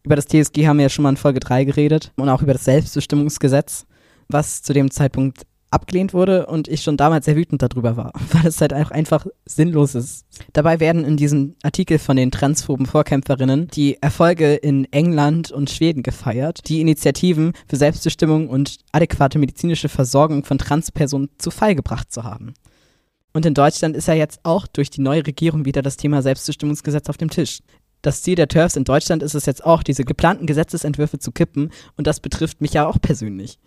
Über 0.03 0.17
das 0.17 0.27
TSG 0.27 0.67
haben 0.67 0.79
wir 0.79 0.85
ja 0.85 0.89
schon 0.89 1.03
mal 1.03 1.11
in 1.11 1.17
Folge 1.17 1.41
3 1.41 1.65
geredet 1.65 2.13
und 2.17 2.29
auch 2.29 2.43
über 2.43 2.53
das 2.53 2.65
Selbstbestimmungsgesetz, 2.65 3.87
was 4.29 4.63
zu 4.63 4.73
dem 4.73 4.91
Zeitpunkt 4.91 5.43
abgelehnt 5.77 6.15
wurde 6.15 6.47
und 6.47 6.67
ich 6.67 6.83
schon 6.83 6.97
damals 6.97 7.27
sehr 7.27 7.37
wütend 7.37 7.63
darüber 7.63 7.97
war, 7.97 8.13
weil 8.33 8.47
es 8.47 8.61
halt 8.61 8.75
auch 8.75 8.91
einfach 8.91 9.27
sinnlos 9.45 9.95
ist. 9.95 10.25
Dabei 10.53 10.81
werden 10.81 11.05
in 11.05 11.17
diesem 11.17 11.55
Artikel 11.63 11.99
von 11.99 12.17
den 12.17 12.31
transphoben 12.31 12.87
Vorkämpferinnen 12.87 13.69
die 13.69 14.03
Erfolge 14.03 14.55
in 14.55 14.91
England 14.93 15.53
und 15.53 15.71
Schweden 15.71 16.03
gefeiert, 16.03 16.69
die 16.69 16.81
Initiativen 16.81 17.53
für 17.69 17.77
Selbstbestimmung 17.77 18.49
und 18.49 18.79
adäquate 18.93 19.39
medizinische 19.39 19.89
Versorgung 19.89 20.45
von 20.45 20.59
Transpersonen 20.59 21.29
zu 21.39 21.51
Fall 21.51 21.75
gebracht 21.75 22.11
zu 22.11 22.25
haben. 22.25 22.55
Und 23.35 23.45
in 23.45 23.53
Deutschland 23.53 23.95
ist 23.97 24.09
ja 24.09 24.15
jetzt 24.15 24.41
auch 24.45 24.67
durch 24.67 24.89
die 24.89 25.03
neue 25.03 25.27
Regierung 25.27 25.67
wieder 25.67 25.83
das 25.83 25.99
Thema 25.99 26.23
Selbstbestimmungsgesetz 26.23 27.11
auf 27.11 27.19
dem 27.19 27.29
Tisch. 27.29 27.61
Das 28.01 28.23
Ziel 28.23 28.35
der 28.35 28.49
TERFs 28.49 28.77
in 28.77 28.85
Deutschland 28.85 29.23
ist 29.23 29.35
es 29.35 29.47
jetzt 29.47 29.65
auch, 29.65 29.83
diese 29.83 30.05
geplanten 30.05 30.47
Gesetzesentwürfe 30.47 31.19
zu 31.19 31.33
kippen 31.33 31.71
und 31.97 32.07
das 32.07 32.21
betrifft 32.21 32.61
mich 32.61 32.73
ja 32.73 32.87
auch 32.87 33.01
persönlich. 33.01 33.59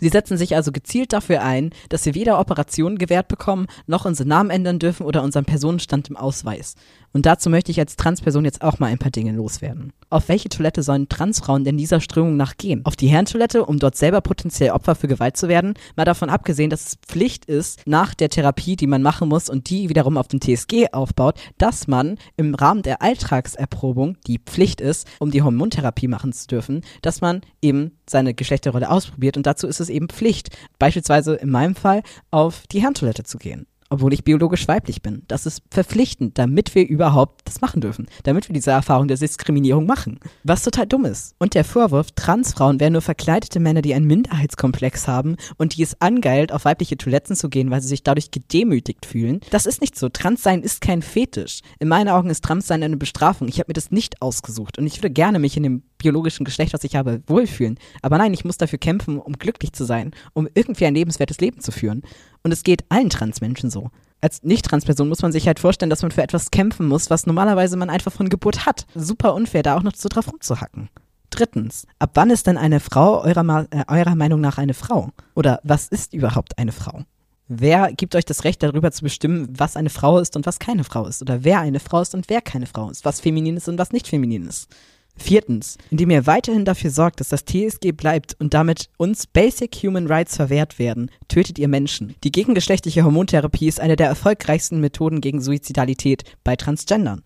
Sie 0.00 0.08
setzen 0.08 0.36
sich 0.36 0.56
also 0.56 0.72
gezielt 0.72 1.12
dafür 1.12 1.42
ein, 1.42 1.70
dass 1.88 2.04
wir 2.06 2.14
weder 2.14 2.38
Operationen 2.38 2.98
gewährt 2.98 3.28
bekommen, 3.28 3.66
noch 3.86 4.04
unseren 4.04 4.28
Namen 4.28 4.50
ändern 4.50 4.78
dürfen 4.78 5.06
oder 5.06 5.22
unseren 5.22 5.44
Personenstand 5.44 6.08
im 6.08 6.16
Ausweis. 6.16 6.74
Und 7.12 7.24
dazu 7.24 7.48
möchte 7.48 7.70
ich 7.70 7.80
als 7.80 7.96
Transperson 7.96 8.44
jetzt 8.44 8.60
auch 8.60 8.78
mal 8.78 8.88
ein 8.88 8.98
paar 8.98 9.10
Dinge 9.10 9.32
loswerden. 9.32 9.94
Auf 10.10 10.28
welche 10.28 10.50
Toilette 10.50 10.82
sollen 10.82 11.08
Transfrauen 11.08 11.64
denn 11.64 11.78
dieser 11.78 12.00
Strömung 12.00 12.36
nach 12.36 12.58
gehen? 12.58 12.84
Auf 12.84 12.94
die 12.94 13.08
Herrentoilette, 13.08 13.64
um 13.64 13.78
dort 13.78 13.96
selber 13.96 14.20
potenziell 14.20 14.70
Opfer 14.70 14.94
für 14.94 15.08
Gewalt 15.08 15.36
zu 15.38 15.48
werden? 15.48 15.74
Mal 15.96 16.04
davon 16.04 16.28
abgesehen, 16.28 16.68
dass 16.68 16.86
es 16.86 16.96
Pflicht 16.96 17.46
ist, 17.46 17.80
nach 17.86 18.12
der 18.12 18.28
Therapie, 18.28 18.76
die 18.76 18.86
man 18.86 19.00
machen 19.00 19.30
muss 19.30 19.48
und 19.48 19.70
die 19.70 19.88
wiederum 19.88 20.18
auf 20.18 20.28
dem 20.28 20.42
TSG 20.42 20.92
aufbaut, 20.92 21.40
dass 21.56 21.88
man 21.88 22.18
im 22.36 22.54
Rahmen 22.54 22.82
der 22.82 23.00
Alltagserprobung, 23.00 24.18
die 24.26 24.38
Pflicht 24.38 24.82
ist, 24.82 25.08
um 25.18 25.30
die 25.30 25.40
Hormontherapie 25.40 26.08
machen 26.08 26.34
zu 26.34 26.46
dürfen, 26.46 26.82
dass 27.00 27.22
man 27.22 27.40
eben 27.62 27.92
seine 28.08 28.34
Geschlechterrolle 28.34 28.90
ausprobiert 28.90 29.38
und 29.38 29.46
dazu 29.46 29.66
ist 29.66 29.80
es 29.80 29.85
eben 29.88 30.08
Pflicht, 30.08 30.56
beispielsweise 30.78 31.34
in 31.34 31.50
meinem 31.50 31.74
Fall 31.74 32.02
auf 32.30 32.66
die 32.68 32.80
Herrentoilette 32.80 33.24
zu 33.24 33.38
gehen. 33.38 33.66
Obwohl 33.90 34.12
ich 34.12 34.24
biologisch 34.24 34.68
weiblich 34.68 35.02
bin. 35.02 35.22
Das 35.28 35.46
ist 35.46 35.62
verpflichtend, 35.70 36.38
damit 36.38 36.74
wir 36.74 36.86
überhaupt 36.86 37.42
das 37.44 37.60
machen 37.60 37.80
dürfen, 37.80 38.06
damit 38.24 38.48
wir 38.48 38.54
diese 38.54 38.70
Erfahrung 38.70 39.08
der 39.08 39.16
Diskriminierung 39.16 39.86
machen. 39.86 40.20
Was 40.44 40.62
total 40.62 40.86
dumm 40.86 41.04
ist. 41.04 41.34
Und 41.38 41.54
der 41.54 41.64
Vorwurf, 41.64 42.12
Transfrauen 42.12 42.80
wären 42.80 42.92
nur 42.92 43.02
verkleidete 43.02 43.60
Männer, 43.60 43.82
die 43.82 43.94
einen 43.94 44.06
Minderheitskomplex 44.06 45.08
haben 45.08 45.36
und 45.56 45.76
die 45.76 45.82
es 45.82 46.00
angeilt, 46.00 46.52
auf 46.52 46.64
weibliche 46.64 46.96
Toiletten 46.96 47.36
zu 47.36 47.48
gehen, 47.48 47.70
weil 47.70 47.80
sie 47.80 47.88
sich 47.88 48.02
dadurch 48.02 48.30
gedemütigt 48.30 49.06
fühlen. 49.06 49.40
Das 49.50 49.66
ist 49.66 49.80
nicht 49.80 49.98
so. 49.98 50.08
Transsein 50.08 50.62
ist 50.62 50.80
kein 50.80 51.02
Fetisch. 51.02 51.60
In 51.78 51.88
meinen 51.88 52.08
Augen 52.08 52.30
ist 52.30 52.44
Transsein 52.44 52.82
eine 52.82 52.96
Bestrafung. 52.96 53.48
Ich 53.48 53.58
habe 53.58 53.68
mir 53.70 53.74
das 53.74 53.90
nicht 53.90 54.22
ausgesucht 54.22 54.78
und 54.78 54.86
ich 54.86 54.98
würde 54.98 55.10
gerne 55.10 55.38
mich 55.38 55.56
in 55.56 55.62
dem 55.62 55.82
biologischen 55.98 56.44
Geschlecht, 56.44 56.72
was 56.72 56.84
ich 56.84 56.96
habe, 56.96 57.22
wohlfühlen. 57.26 57.78
Aber 58.02 58.18
nein, 58.18 58.34
ich 58.34 58.44
muss 58.44 58.58
dafür 58.58 58.78
kämpfen, 58.78 59.18
um 59.18 59.34
glücklich 59.34 59.72
zu 59.72 59.84
sein, 59.84 60.12
um 60.34 60.48
irgendwie 60.54 60.86
ein 60.86 60.94
lebenswertes 60.94 61.40
Leben 61.40 61.60
zu 61.60 61.72
führen. 61.72 62.02
Und 62.46 62.52
es 62.52 62.62
geht 62.62 62.84
allen 62.90 63.10
Transmenschen 63.10 63.70
so. 63.70 63.90
Als 64.20 64.44
Nicht-Trans-Person 64.44 65.08
muss 65.08 65.20
man 65.20 65.32
sich 65.32 65.48
halt 65.48 65.58
vorstellen, 65.58 65.90
dass 65.90 66.02
man 66.02 66.12
für 66.12 66.22
etwas 66.22 66.52
kämpfen 66.52 66.86
muss, 66.86 67.10
was 67.10 67.26
normalerweise 67.26 67.76
man 67.76 67.90
einfach 67.90 68.12
von 68.12 68.28
Geburt 68.28 68.66
hat. 68.66 68.86
Super 68.94 69.34
unfair, 69.34 69.64
da 69.64 69.76
auch 69.76 69.82
noch 69.82 69.96
so 69.96 70.08
drauf 70.08 70.30
rumzuhacken. 70.30 70.88
Drittens, 71.30 71.88
ab 71.98 72.10
wann 72.14 72.30
ist 72.30 72.46
denn 72.46 72.56
eine 72.56 72.78
Frau 72.78 73.20
eurer, 73.20 73.66
äh, 73.72 73.82
eurer 73.88 74.14
Meinung 74.14 74.40
nach 74.40 74.58
eine 74.58 74.74
Frau? 74.74 75.10
Oder 75.34 75.58
was 75.64 75.88
ist 75.88 76.14
überhaupt 76.14 76.56
eine 76.56 76.70
Frau? 76.70 77.02
Wer 77.48 77.92
gibt 77.92 78.14
euch 78.14 78.24
das 78.24 78.44
Recht 78.44 78.62
darüber 78.62 78.92
zu 78.92 79.02
bestimmen, 79.02 79.48
was 79.50 79.74
eine 79.76 79.90
Frau 79.90 80.20
ist 80.20 80.36
und 80.36 80.46
was 80.46 80.60
keine 80.60 80.84
Frau 80.84 81.04
ist? 81.04 81.22
Oder 81.22 81.42
wer 81.42 81.58
eine 81.58 81.80
Frau 81.80 82.00
ist 82.00 82.14
und 82.14 82.28
wer 82.28 82.42
keine 82.42 82.66
Frau 82.66 82.90
ist? 82.90 83.04
Was 83.04 83.18
feminin 83.18 83.56
ist 83.56 83.68
und 83.68 83.76
was 83.76 83.90
nicht 83.90 84.06
feminin 84.06 84.46
ist? 84.46 84.68
Viertens, 85.16 85.78
indem 85.90 86.10
ihr 86.10 86.26
weiterhin 86.26 86.64
dafür 86.64 86.90
sorgt, 86.90 87.20
dass 87.20 87.30
das 87.30 87.44
TSG 87.44 87.92
bleibt 87.92 88.36
und 88.38 88.54
damit 88.54 88.90
uns 88.98 89.26
Basic 89.26 89.74
Human 89.76 90.06
Rights 90.06 90.36
verwehrt 90.36 90.78
werden, 90.78 91.10
tötet 91.28 91.58
ihr 91.58 91.68
Menschen. 91.68 92.14
Die 92.22 92.32
gegengeschlechtliche 92.32 93.04
Hormontherapie 93.04 93.66
ist 93.66 93.80
eine 93.80 93.96
der 93.96 94.08
erfolgreichsten 94.08 94.80
Methoden 94.80 95.20
gegen 95.20 95.40
Suizidalität 95.40 96.24
bei 96.44 96.56
Transgendern. 96.56 97.22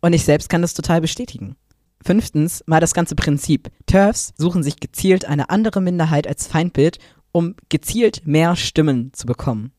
Und 0.00 0.12
ich 0.12 0.24
selbst 0.24 0.48
kann 0.48 0.62
das 0.62 0.74
total 0.74 1.00
bestätigen. 1.00 1.56
Fünftens, 2.04 2.62
mal 2.66 2.80
das 2.80 2.94
ganze 2.94 3.14
Prinzip. 3.16 3.70
TERFs 3.86 4.32
suchen 4.38 4.62
sich 4.62 4.80
gezielt 4.80 5.24
eine 5.24 5.50
andere 5.50 5.80
Minderheit 5.80 6.26
als 6.26 6.46
Feindbild, 6.46 6.98
um 7.32 7.54
gezielt 7.68 8.26
mehr 8.26 8.56
Stimmen 8.56 9.12
zu 9.12 9.26
bekommen. 9.26 9.72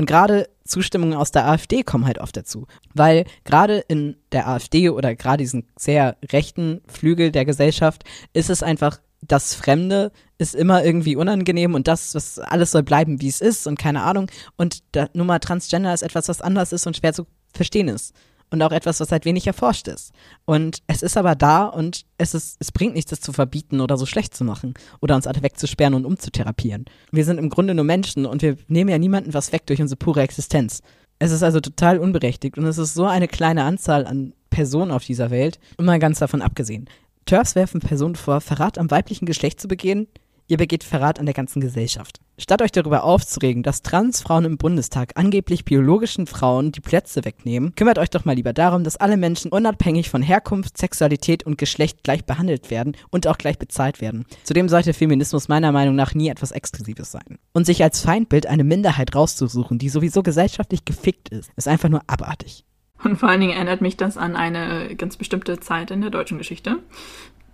Und 0.00 0.06
gerade 0.06 0.48
Zustimmungen 0.64 1.12
aus 1.12 1.30
der 1.30 1.46
AfD 1.46 1.82
kommen 1.82 2.06
halt 2.06 2.20
oft 2.20 2.34
dazu. 2.34 2.66
Weil 2.94 3.26
gerade 3.44 3.84
in 3.86 4.16
der 4.32 4.48
AfD 4.48 4.88
oder 4.88 5.14
gerade 5.14 5.42
diesen 5.42 5.66
sehr 5.76 6.16
rechten 6.32 6.80
Flügel 6.86 7.30
der 7.30 7.44
Gesellschaft 7.44 8.04
ist 8.32 8.48
es 8.48 8.62
einfach, 8.62 8.98
das 9.20 9.54
Fremde 9.54 10.10
ist 10.38 10.54
immer 10.54 10.82
irgendwie 10.82 11.16
unangenehm 11.16 11.74
und 11.74 11.86
das, 11.86 12.14
was 12.14 12.38
alles 12.38 12.70
soll 12.70 12.82
bleiben, 12.82 13.20
wie 13.20 13.28
es 13.28 13.42
ist 13.42 13.66
und 13.66 13.78
keine 13.78 14.00
Ahnung. 14.00 14.30
Und 14.56 14.78
der 14.94 15.10
Nummer 15.12 15.38
Transgender 15.38 15.92
ist 15.92 16.00
etwas, 16.00 16.28
was 16.28 16.40
anders 16.40 16.72
ist 16.72 16.86
und 16.86 16.96
schwer 16.96 17.12
zu 17.12 17.26
verstehen 17.52 17.88
ist 17.88 18.14
und 18.50 18.62
auch 18.62 18.72
etwas, 18.72 19.00
was 19.00 19.12
halt 19.12 19.24
wenig 19.24 19.46
erforscht 19.46 19.88
ist. 19.88 20.12
Und 20.44 20.82
es 20.86 21.02
ist 21.02 21.16
aber 21.16 21.34
da 21.34 21.66
und 21.66 22.04
es, 22.18 22.34
ist, 22.34 22.56
es 22.58 22.72
bringt 22.72 22.94
nichts, 22.94 23.10
das 23.10 23.20
zu 23.20 23.32
verbieten 23.32 23.80
oder 23.80 23.96
so 23.96 24.06
schlecht 24.06 24.34
zu 24.34 24.44
machen 24.44 24.74
oder 25.00 25.16
uns 25.16 25.26
alle 25.26 25.42
wegzusperren 25.42 25.94
und 25.94 26.04
umzutherapieren. 26.04 26.84
Wir 27.12 27.24
sind 27.24 27.38
im 27.38 27.50
Grunde 27.50 27.74
nur 27.74 27.84
Menschen 27.84 28.26
und 28.26 28.42
wir 28.42 28.56
nehmen 28.68 28.90
ja 28.90 28.98
niemandem 28.98 29.34
was 29.34 29.52
weg 29.52 29.66
durch 29.66 29.80
unsere 29.80 29.96
pure 29.96 30.22
Existenz. 30.22 30.82
Es 31.18 31.32
ist 31.32 31.42
also 31.42 31.60
total 31.60 31.98
unberechtigt 31.98 32.58
und 32.58 32.64
es 32.64 32.78
ist 32.78 32.94
so 32.94 33.04
eine 33.04 33.28
kleine 33.28 33.64
Anzahl 33.64 34.06
an 34.06 34.32
Personen 34.48 34.90
auf 34.90 35.04
dieser 35.04 35.30
Welt, 35.30 35.60
immer 35.78 35.98
ganz 35.98 36.18
davon 36.18 36.42
abgesehen. 36.42 36.88
TERFs 37.26 37.54
werfen 37.54 37.80
Personen 37.80 38.16
vor, 38.16 38.40
Verrat 38.40 38.78
am 38.78 38.90
weiblichen 38.90 39.26
Geschlecht 39.26 39.60
zu 39.60 39.68
begehen, 39.68 40.08
Ihr 40.50 40.56
begeht 40.56 40.82
Verrat 40.82 41.20
an 41.20 41.26
der 41.26 41.34
ganzen 41.34 41.60
Gesellschaft. 41.60 42.18
Statt 42.36 42.60
euch 42.60 42.72
darüber 42.72 43.04
aufzuregen, 43.04 43.62
dass 43.62 43.82
Transfrauen 43.82 44.44
im 44.44 44.58
Bundestag 44.58 45.12
angeblich 45.14 45.64
biologischen 45.64 46.26
Frauen 46.26 46.72
die 46.72 46.80
Plätze 46.80 47.24
wegnehmen, 47.24 47.76
kümmert 47.76 48.00
euch 48.00 48.10
doch 48.10 48.24
mal 48.24 48.34
lieber 48.34 48.52
darum, 48.52 48.82
dass 48.82 48.96
alle 48.96 49.16
Menschen 49.16 49.52
unabhängig 49.52 50.10
von 50.10 50.22
Herkunft, 50.22 50.76
Sexualität 50.76 51.44
und 51.44 51.56
Geschlecht 51.56 52.02
gleich 52.02 52.24
behandelt 52.24 52.68
werden 52.68 52.96
und 53.10 53.28
auch 53.28 53.38
gleich 53.38 53.60
bezahlt 53.60 54.00
werden. 54.00 54.26
Zudem 54.42 54.68
sollte 54.68 54.92
Feminismus 54.92 55.46
meiner 55.46 55.70
Meinung 55.70 55.94
nach 55.94 56.14
nie 56.14 56.30
etwas 56.30 56.50
Exklusives 56.50 57.12
sein. 57.12 57.38
Und 57.52 57.64
sich 57.64 57.84
als 57.84 58.00
Feindbild 58.00 58.46
eine 58.46 58.64
Minderheit 58.64 59.14
rauszusuchen, 59.14 59.78
die 59.78 59.88
sowieso 59.88 60.24
gesellschaftlich 60.24 60.84
gefickt 60.84 61.28
ist, 61.28 61.52
ist 61.54 61.68
einfach 61.68 61.90
nur 61.90 62.02
abartig. 62.08 62.64
Und 63.04 63.18
vor 63.18 63.28
allen 63.28 63.40
Dingen 63.40 63.54
erinnert 63.54 63.82
mich 63.82 63.96
das 63.96 64.16
an 64.16 64.34
eine 64.34 64.96
ganz 64.96 65.16
bestimmte 65.16 65.60
Zeit 65.60 65.92
in 65.92 66.00
der 66.00 66.10
deutschen 66.10 66.38
Geschichte 66.38 66.78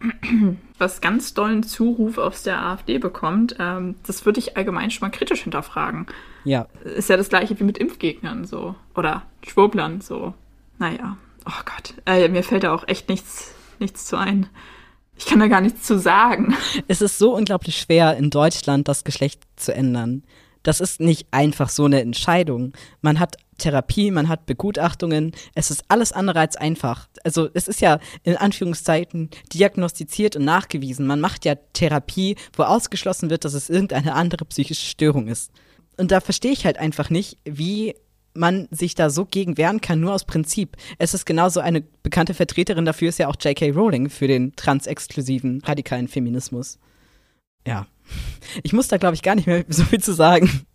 was 0.78 1.00
ganz 1.00 1.34
dollen 1.34 1.62
Zuruf 1.62 2.18
aus 2.18 2.42
der 2.42 2.62
AfD 2.62 2.98
bekommt, 2.98 3.56
ähm, 3.58 3.96
das 4.06 4.26
würde 4.26 4.38
ich 4.40 4.56
allgemein 4.56 4.90
schon 4.90 5.06
mal 5.06 5.16
kritisch 5.16 5.42
hinterfragen. 5.42 6.06
Ja. 6.44 6.66
Ist 6.84 7.08
ja 7.08 7.16
das 7.16 7.28
gleiche 7.28 7.58
wie 7.58 7.64
mit 7.64 7.78
Impfgegnern 7.78 8.44
so. 8.44 8.74
Oder 8.94 9.22
Schwurblern 9.46 10.00
so. 10.00 10.34
Naja. 10.78 11.16
Oh 11.46 11.62
Gott. 11.64 11.94
Äh, 12.06 12.28
mir 12.28 12.42
fällt 12.42 12.64
da 12.64 12.74
auch 12.74 12.86
echt 12.88 13.08
nichts, 13.08 13.54
nichts 13.78 14.06
zu 14.06 14.16
ein. 14.16 14.48
Ich 15.18 15.26
kann 15.26 15.40
da 15.40 15.48
gar 15.48 15.60
nichts 15.60 15.82
zu 15.82 15.98
sagen. 15.98 16.54
Es 16.88 17.00
ist 17.00 17.18
so 17.18 17.34
unglaublich 17.34 17.78
schwer, 17.78 18.16
in 18.16 18.30
Deutschland 18.30 18.86
das 18.86 19.04
Geschlecht 19.04 19.42
zu 19.56 19.74
ändern. 19.74 20.24
Das 20.66 20.80
ist 20.80 20.98
nicht 20.98 21.28
einfach 21.30 21.68
so 21.68 21.84
eine 21.84 22.00
Entscheidung. 22.00 22.72
Man 23.00 23.20
hat 23.20 23.36
Therapie, 23.56 24.10
man 24.10 24.28
hat 24.28 24.46
Begutachtungen. 24.46 25.30
Es 25.54 25.70
ist 25.70 25.84
alles 25.86 26.10
andere 26.10 26.40
als 26.40 26.56
einfach. 26.56 27.08
Also 27.22 27.48
es 27.54 27.68
ist 27.68 27.80
ja 27.80 28.00
in 28.24 28.36
Anführungszeiten 28.36 29.30
diagnostiziert 29.52 30.34
und 30.34 30.44
nachgewiesen. 30.44 31.06
Man 31.06 31.20
macht 31.20 31.44
ja 31.44 31.54
Therapie, 31.54 32.34
wo 32.56 32.64
ausgeschlossen 32.64 33.30
wird, 33.30 33.44
dass 33.44 33.54
es 33.54 33.70
irgendeine 33.70 34.14
andere 34.14 34.44
psychische 34.46 34.86
Störung 34.86 35.28
ist. 35.28 35.52
Und 35.98 36.10
da 36.10 36.20
verstehe 36.20 36.50
ich 36.50 36.66
halt 36.66 36.78
einfach 36.78 37.10
nicht, 37.10 37.38
wie 37.44 37.94
man 38.34 38.66
sich 38.72 38.96
da 38.96 39.08
so 39.08 39.24
gegen 39.24 39.56
wehren 39.58 39.80
kann, 39.80 40.00
nur 40.00 40.14
aus 40.14 40.24
Prinzip. 40.24 40.76
Es 40.98 41.14
ist 41.14 41.26
genauso 41.26 41.60
eine 41.60 41.82
bekannte 42.02 42.34
Vertreterin 42.34 42.84
dafür 42.84 43.10
ist 43.10 43.20
ja 43.20 43.28
auch 43.28 43.36
J.K. 43.40 43.70
Rowling 43.70 44.10
für 44.10 44.26
den 44.26 44.56
transexklusiven 44.56 45.62
radikalen 45.64 46.08
Feminismus. 46.08 46.80
Ja. 47.64 47.86
Ich 48.62 48.72
muss 48.72 48.88
da, 48.88 48.96
glaube 48.96 49.14
ich, 49.14 49.22
gar 49.22 49.34
nicht 49.34 49.46
mehr 49.46 49.64
so 49.68 49.84
viel 49.84 50.00
zu 50.00 50.12
sagen. 50.12 50.66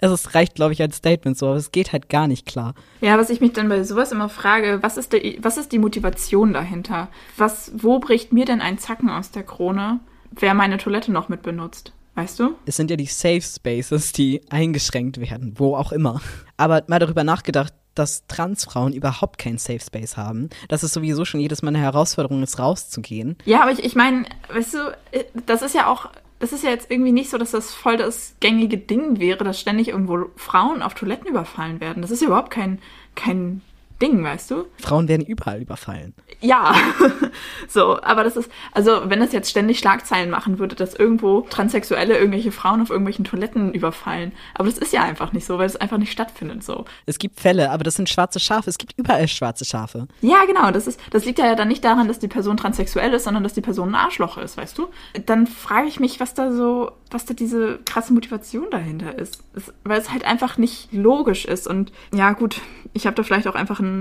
Es 0.00 0.34
reicht, 0.34 0.54
glaube 0.54 0.72
ich, 0.72 0.82
als 0.82 0.96
Statement 0.96 1.38
so, 1.38 1.46
aber 1.46 1.56
es 1.56 1.72
geht 1.72 1.92
halt 1.92 2.08
gar 2.08 2.26
nicht 2.26 2.46
klar. 2.46 2.74
Ja, 3.00 3.18
was 3.18 3.30
ich 3.30 3.40
mich 3.40 3.52
dann 3.52 3.68
bei 3.68 3.82
sowas 3.84 4.12
immer 4.12 4.28
frage, 4.28 4.78
was 4.82 4.96
ist, 4.98 5.12
der, 5.12 5.22
was 5.38 5.56
ist 5.56 5.72
die 5.72 5.78
Motivation 5.78 6.52
dahinter? 6.52 7.08
Was, 7.36 7.72
wo 7.74 7.98
bricht 7.98 8.32
mir 8.32 8.44
denn 8.44 8.60
ein 8.60 8.78
Zacken 8.78 9.08
aus 9.08 9.30
der 9.30 9.44
Krone, 9.44 10.00
wer 10.30 10.54
meine 10.54 10.76
Toilette 10.76 11.10
noch 11.10 11.28
mit 11.28 11.42
benutzt? 11.42 11.92
Weißt 12.14 12.38
du? 12.40 12.56
Es 12.66 12.76
sind 12.76 12.90
ja 12.90 12.96
die 12.96 13.06
Safe 13.06 13.40
Spaces, 13.40 14.12
die 14.12 14.42
eingeschränkt 14.50 15.18
werden, 15.18 15.54
wo 15.56 15.76
auch 15.76 15.92
immer. 15.92 16.20
Aber 16.58 16.82
mal 16.86 16.98
darüber 16.98 17.24
nachgedacht, 17.24 17.72
dass 17.94 18.26
Transfrauen 18.26 18.92
überhaupt 18.92 19.38
keinen 19.38 19.58
Safe 19.58 19.80
Space 19.80 20.16
haben, 20.16 20.48
dass 20.68 20.82
es 20.82 20.92
sowieso 20.92 21.24
schon 21.24 21.40
jedes 21.40 21.62
Mal 21.62 21.68
eine 21.68 21.78
Herausforderung 21.78 22.42
ist, 22.42 22.58
rauszugehen. 22.58 23.36
Ja, 23.44 23.62
aber 23.62 23.72
ich, 23.72 23.84
ich 23.84 23.94
meine, 23.94 24.24
weißt 24.52 24.74
du, 24.74 24.78
äh, 25.12 25.24
das 25.46 25.62
ist 25.62 25.74
ja 25.74 25.86
auch 25.86 26.10
das 26.42 26.52
ist 26.52 26.64
ja 26.64 26.70
jetzt 26.70 26.90
irgendwie 26.90 27.12
nicht 27.12 27.30
so, 27.30 27.38
dass 27.38 27.52
das 27.52 27.72
voll 27.72 27.96
das 27.96 28.34
gängige 28.40 28.76
Ding 28.76 29.20
wäre, 29.20 29.44
dass 29.44 29.60
ständig 29.60 29.90
irgendwo 29.90 30.26
Frauen 30.34 30.82
auf 30.82 30.94
Toiletten 30.94 31.28
überfallen 31.28 31.80
werden. 31.80 32.02
Das 32.02 32.10
ist 32.10 32.20
ja 32.20 32.26
überhaupt 32.26 32.50
kein, 32.50 32.80
kein 33.14 33.60
Ding, 34.02 34.22
weißt 34.22 34.50
du? 34.50 34.64
Frauen 34.78 35.06
werden 35.06 35.24
überall 35.24 35.62
überfallen. 35.62 36.12
Ja, 36.40 36.74
so, 37.68 38.02
aber 38.02 38.24
das 38.24 38.36
ist, 38.36 38.50
also 38.72 39.02
wenn 39.04 39.20
das 39.20 39.32
jetzt 39.32 39.48
ständig 39.48 39.78
Schlagzeilen 39.78 40.28
machen 40.28 40.58
würde, 40.58 40.74
dass 40.74 40.94
irgendwo 40.94 41.42
Transsexuelle 41.42 42.18
irgendwelche 42.18 42.50
Frauen 42.50 42.82
auf 42.82 42.90
irgendwelchen 42.90 43.24
Toiletten 43.24 43.72
überfallen. 43.72 44.32
Aber 44.54 44.68
das 44.68 44.78
ist 44.78 44.92
ja 44.92 45.04
einfach 45.04 45.32
nicht 45.32 45.46
so, 45.46 45.58
weil 45.58 45.66
es 45.66 45.76
einfach 45.76 45.98
nicht 45.98 46.10
stattfindet 46.10 46.64
so. 46.64 46.84
Es 47.06 47.18
gibt 47.18 47.38
Fälle, 47.38 47.70
aber 47.70 47.84
das 47.84 47.94
sind 47.94 48.08
schwarze 48.08 48.40
Schafe. 48.40 48.68
Es 48.68 48.78
gibt 48.78 48.94
überall 48.96 49.28
schwarze 49.28 49.64
Schafe. 49.64 50.08
Ja, 50.20 50.44
genau. 50.46 50.72
Das, 50.72 50.88
ist, 50.88 50.98
das 51.10 51.24
liegt 51.24 51.38
ja 51.38 51.54
dann 51.54 51.68
nicht 51.68 51.84
daran, 51.84 52.08
dass 52.08 52.18
die 52.18 52.28
Person 52.28 52.56
transsexuell 52.56 53.12
ist, 53.12 53.22
sondern 53.22 53.44
dass 53.44 53.54
die 53.54 53.60
Person 53.60 53.90
ein 53.90 53.94
Arschloch 53.94 54.36
ist, 54.36 54.56
weißt 54.56 54.76
du? 54.78 54.88
Dann 55.26 55.46
frage 55.46 55.86
ich 55.86 56.00
mich, 56.00 56.18
was 56.18 56.34
da 56.34 56.50
so, 56.50 56.90
was 57.12 57.24
da 57.24 57.34
diese 57.34 57.78
krasse 57.84 58.12
Motivation 58.12 58.66
dahinter 58.70 59.16
ist. 59.16 59.44
Es, 59.54 59.72
weil 59.84 60.00
es 60.00 60.10
halt 60.10 60.24
einfach 60.24 60.58
nicht 60.58 60.92
logisch 60.92 61.44
ist. 61.44 61.68
Und 61.68 61.92
ja, 62.12 62.32
gut, 62.32 62.60
ich 62.94 63.06
habe 63.06 63.14
da 63.14 63.22
vielleicht 63.22 63.46
auch 63.46 63.54
einfach 63.54 63.78
ein 63.78 63.91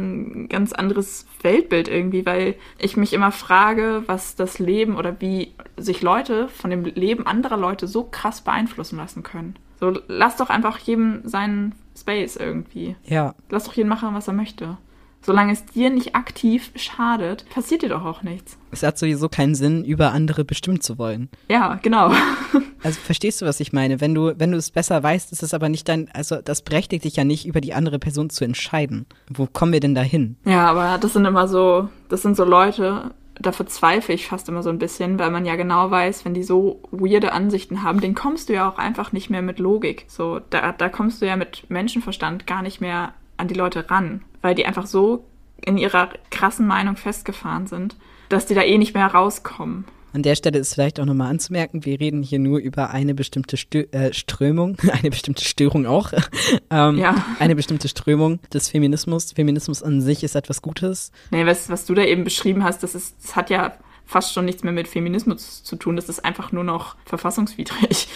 ganz 0.49 0.73
anderes 0.73 1.25
Weltbild 1.41 1.87
irgendwie, 1.87 2.25
weil 2.25 2.55
ich 2.77 2.97
mich 2.97 3.13
immer 3.13 3.31
frage, 3.31 4.03
was 4.05 4.35
das 4.35 4.59
Leben 4.59 4.95
oder 4.95 5.19
wie 5.19 5.53
sich 5.77 6.01
Leute 6.01 6.47
von 6.47 6.69
dem 6.69 6.85
Leben 6.85 7.25
anderer 7.25 7.57
Leute 7.57 7.87
so 7.87 8.03
krass 8.03 8.41
beeinflussen 8.41 8.97
lassen 8.97 9.23
können. 9.23 9.55
So, 9.79 9.99
lass 10.07 10.37
doch 10.37 10.49
einfach 10.49 10.77
jedem 10.77 11.21
seinen 11.27 11.73
Space 11.97 12.35
irgendwie. 12.35 12.95
Ja. 13.03 13.35
Lass 13.49 13.65
doch 13.65 13.73
jeden 13.73 13.89
machen, 13.89 14.13
was 14.13 14.27
er 14.27 14.33
möchte. 14.33 14.77
Solange 15.23 15.53
es 15.53 15.65
dir 15.65 15.91
nicht 15.91 16.15
aktiv 16.15 16.71
schadet, 16.75 17.45
passiert 17.49 17.83
dir 17.83 17.89
doch 17.89 18.03
auch 18.03 18.23
nichts. 18.23 18.57
Es 18.71 18.81
hat 18.81 18.97
sowieso 18.97 19.29
keinen 19.29 19.53
Sinn, 19.53 19.85
über 19.85 20.13
andere 20.13 20.43
bestimmen 20.45 20.81
zu 20.81 20.97
wollen. 20.97 21.29
Ja, 21.47 21.79
genau. 21.81 22.11
Also 22.83 22.99
verstehst 22.99 23.41
du, 23.41 23.45
was 23.45 23.59
ich 23.59 23.73
meine? 23.73 24.01
Wenn 24.01 24.15
du, 24.15 24.33
wenn 24.39 24.51
du 24.51 24.57
es 24.57 24.71
besser 24.71 25.01
weißt, 25.01 25.31
ist 25.31 25.43
es 25.43 25.53
aber 25.53 25.69
nicht 25.69 25.87
dein, 25.87 26.09
also 26.13 26.37
das 26.41 26.61
berechtigt 26.61 27.05
dich 27.05 27.15
ja 27.15 27.23
nicht, 27.23 27.45
über 27.45 27.61
die 27.61 27.73
andere 27.73 27.99
Person 27.99 28.29
zu 28.29 28.43
entscheiden. 28.43 29.05
Wo 29.29 29.45
kommen 29.45 29.73
wir 29.73 29.79
denn 29.79 29.95
da 29.95 30.01
hin? 30.01 30.37
Ja, 30.45 30.67
aber 30.67 30.97
das 30.97 31.13
sind 31.13 31.25
immer 31.25 31.47
so, 31.47 31.89
das 32.09 32.21
sind 32.21 32.35
so 32.35 32.43
Leute, 32.43 33.11
da 33.39 33.51
verzweifle 33.51 34.13
ich 34.13 34.27
fast 34.27 34.49
immer 34.49 34.63
so 34.63 34.69
ein 34.69 34.79
bisschen, 34.79 35.19
weil 35.19 35.31
man 35.31 35.45
ja 35.45 35.55
genau 35.55 35.89
weiß, 35.91 36.25
wenn 36.25 36.33
die 36.33 36.43
so 36.43 36.81
weirde 36.91 37.33
Ansichten 37.33 37.83
haben, 37.83 38.01
den 38.01 38.15
kommst 38.15 38.49
du 38.49 38.53
ja 38.53 38.69
auch 38.69 38.77
einfach 38.77 39.11
nicht 39.11 39.29
mehr 39.29 39.41
mit 39.41 39.59
Logik. 39.59 40.05
So, 40.07 40.39
da, 40.49 40.71
da 40.71 40.89
kommst 40.89 41.21
du 41.21 41.27
ja 41.27 41.35
mit 41.35 41.69
Menschenverstand 41.69 42.47
gar 42.47 42.61
nicht 42.61 42.81
mehr 42.81 43.13
an 43.37 43.47
die 43.47 43.55
Leute 43.55 43.89
ran, 43.89 44.23
weil 44.41 44.55
die 44.55 44.65
einfach 44.65 44.85
so 44.85 45.25
in 45.63 45.77
ihrer 45.77 46.09
krassen 46.29 46.67
Meinung 46.67 46.95
festgefahren 46.95 47.67
sind, 47.67 47.95
dass 48.29 48.45
die 48.45 48.55
da 48.55 48.61
eh 48.61 48.77
nicht 48.77 48.93
mehr 48.93 49.07
rauskommen. 49.07 49.85
An 50.13 50.23
der 50.23 50.35
Stelle 50.35 50.59
ist 50.59 50.73
vielleicht 50.73 50.99
auch 50.99 51.05
nochmal 51.05 51.29
anzumerken, 51.29 51.85
wir 51.85 51.99
reden 51.99 52.21
hier 52.21 52.39
nur 52.39 52.59
über 52.59 52.89
eine 52.89 53.13
bestimmte 53.13 53.57
Stö 53.57 53.83
äh, 53.91 54.13
Strömung, 54.13 54.77
eine 54.91 55.09
bestimmte 55.09 55.43
Störung 55.43 55.85
auch, 55.85 56.11
ähm, 56.69 56.97
ja. 56.97 57.25
eine 57.39 57.55
bestimmte 57.55 57.87
Strömung 57.87 58.39
des 58.53 58.69
Feminismus. 58.69 59.31
Feminismus 59.33 59.83
an 59.83 60.01
sich 60.01 60.23
ist 60.23 60.35
etwas 60.35 60.61
Gutes. 60.61 61.11
Nee, 61.31 61.45
was, 61.45 61.69
was 61.69 61.85
du 61.85 61.93
da 61.93 62.03
eben 62.03 62.23
beschrieben 62.23 62.63
hast, 62.63 62.83
das, 62.83 62.95
ist, 62.95 63.15
das 63.23 63.35
hat 63.35 63.49
ja 63.49 63.73
fast 64.05 64.33
schon 64.33 64.45
nichts 64.45 64.63
mehr 64.63 64.73
mit 64.73 64.87
Feminismus 64.87 65.63
zu 65.63 65.75
tun. 65.77 65.95
Das 65.95 66.09
ist 66.09 66.25
einfach 66.25 66.51
nur 66.51 66.63
noch 66.63 66.95
verfassungswidrig. 67.05 68.07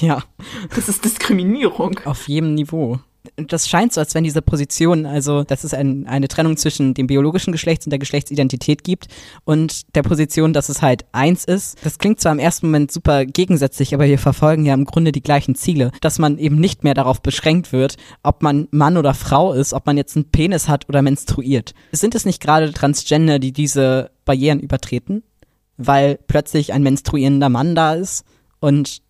Ja. 0.00 0.22
Das 0.74 0.88
ist 0.88 1.04
Diskriminierung. 1.04 2.00
Auf 2.04 2.28
jedem 2.28 2.54
Niveau 2.54 3.00
das 3.46 3.68
scheint 3.68 3.92
so, 3.92 4.00
als 4.00 4.14
wenn 4.14 4.24
diese 4.24 4.42
Position, 4.42 5.06
also 5.06 5.44
dass 5.44 5.64
es 5.64 5.74
ein, 5.74 6.06
eine 6.06 6.28
Trennung 6.28 6.56
zwischen 6.56 6.94
dem 6.94 7.06
biologischen 7.06 7.52
Geschlechts 7.52 7.86
und 7.86 7.90
der 7.90 7.98
Geschlechtsidentität 7.98 8.84
gibt 8.84 9.08
und 9.44 9.94
der 9.94 10.02
Position, 10.02 10.52
dass 10.52 10.68
es 10.68 10.82
halt 10.82 11.04
eins 11.12 11.44
ist. 11.44 11.78
Das 11.84 11.98
klingt 11.98 12.20
zwar 12.20 12.32
im 12.32 12.38
ersten 12.38 12.66
Moment 12.66 12.92
super 12.92 13.24
gegensätzlich, 13.24 13.94
aber 13.94 14.06
wir 14.06 14.18
verfolgen 14.18 14.64
ja 14.64 14.74
im 14.74 14.84
Grunde 14.84 15.12
die 15.12 15.22
gleichen 15.22 15.54
Ziele, 15.54 15.90
dass 16.00 16.18
man 16.18 16.38
eben 16.38 16.56
nicht 16.56 16.84
mehr 16.84 16.94
darauf 16.94 17.22
beschränkt 17.22 17.72
wird, 17.72 17.96
ob 18.22 18.42
man 18.42 18.68
Mann 18.70 18.96
oder 18.96 19.14
Frau 19.14 19.52
ist, 19.52 19.72
ob 19.72 19.86
man 19.86 19.96
jetzt 19.96 20.16
einen 20.16 20.30
Penis 20.30 20.68
hat 20.68 20.88
oder 20.88 21.02
menstruiert. 21.02 21.74
Sind 21.92 22.14
es 22.14 22.24
nicht 22.24 22.40
gerade 22.40 22.72
Transgender, 22.72 23.38
die 23.38 23.52
diese 23.52 24.10
Barrieren 24.24 24.60
übertreten? 24.60 25.22
Weil 25.76 26.18
plötzlich 26.26 26.72
ein 26.72 26.82
menstruierender 26.82 27.48
Mann 27.48 27.74
da 27.74 27.94
ist 27.94 28.24
und 28.60 29.00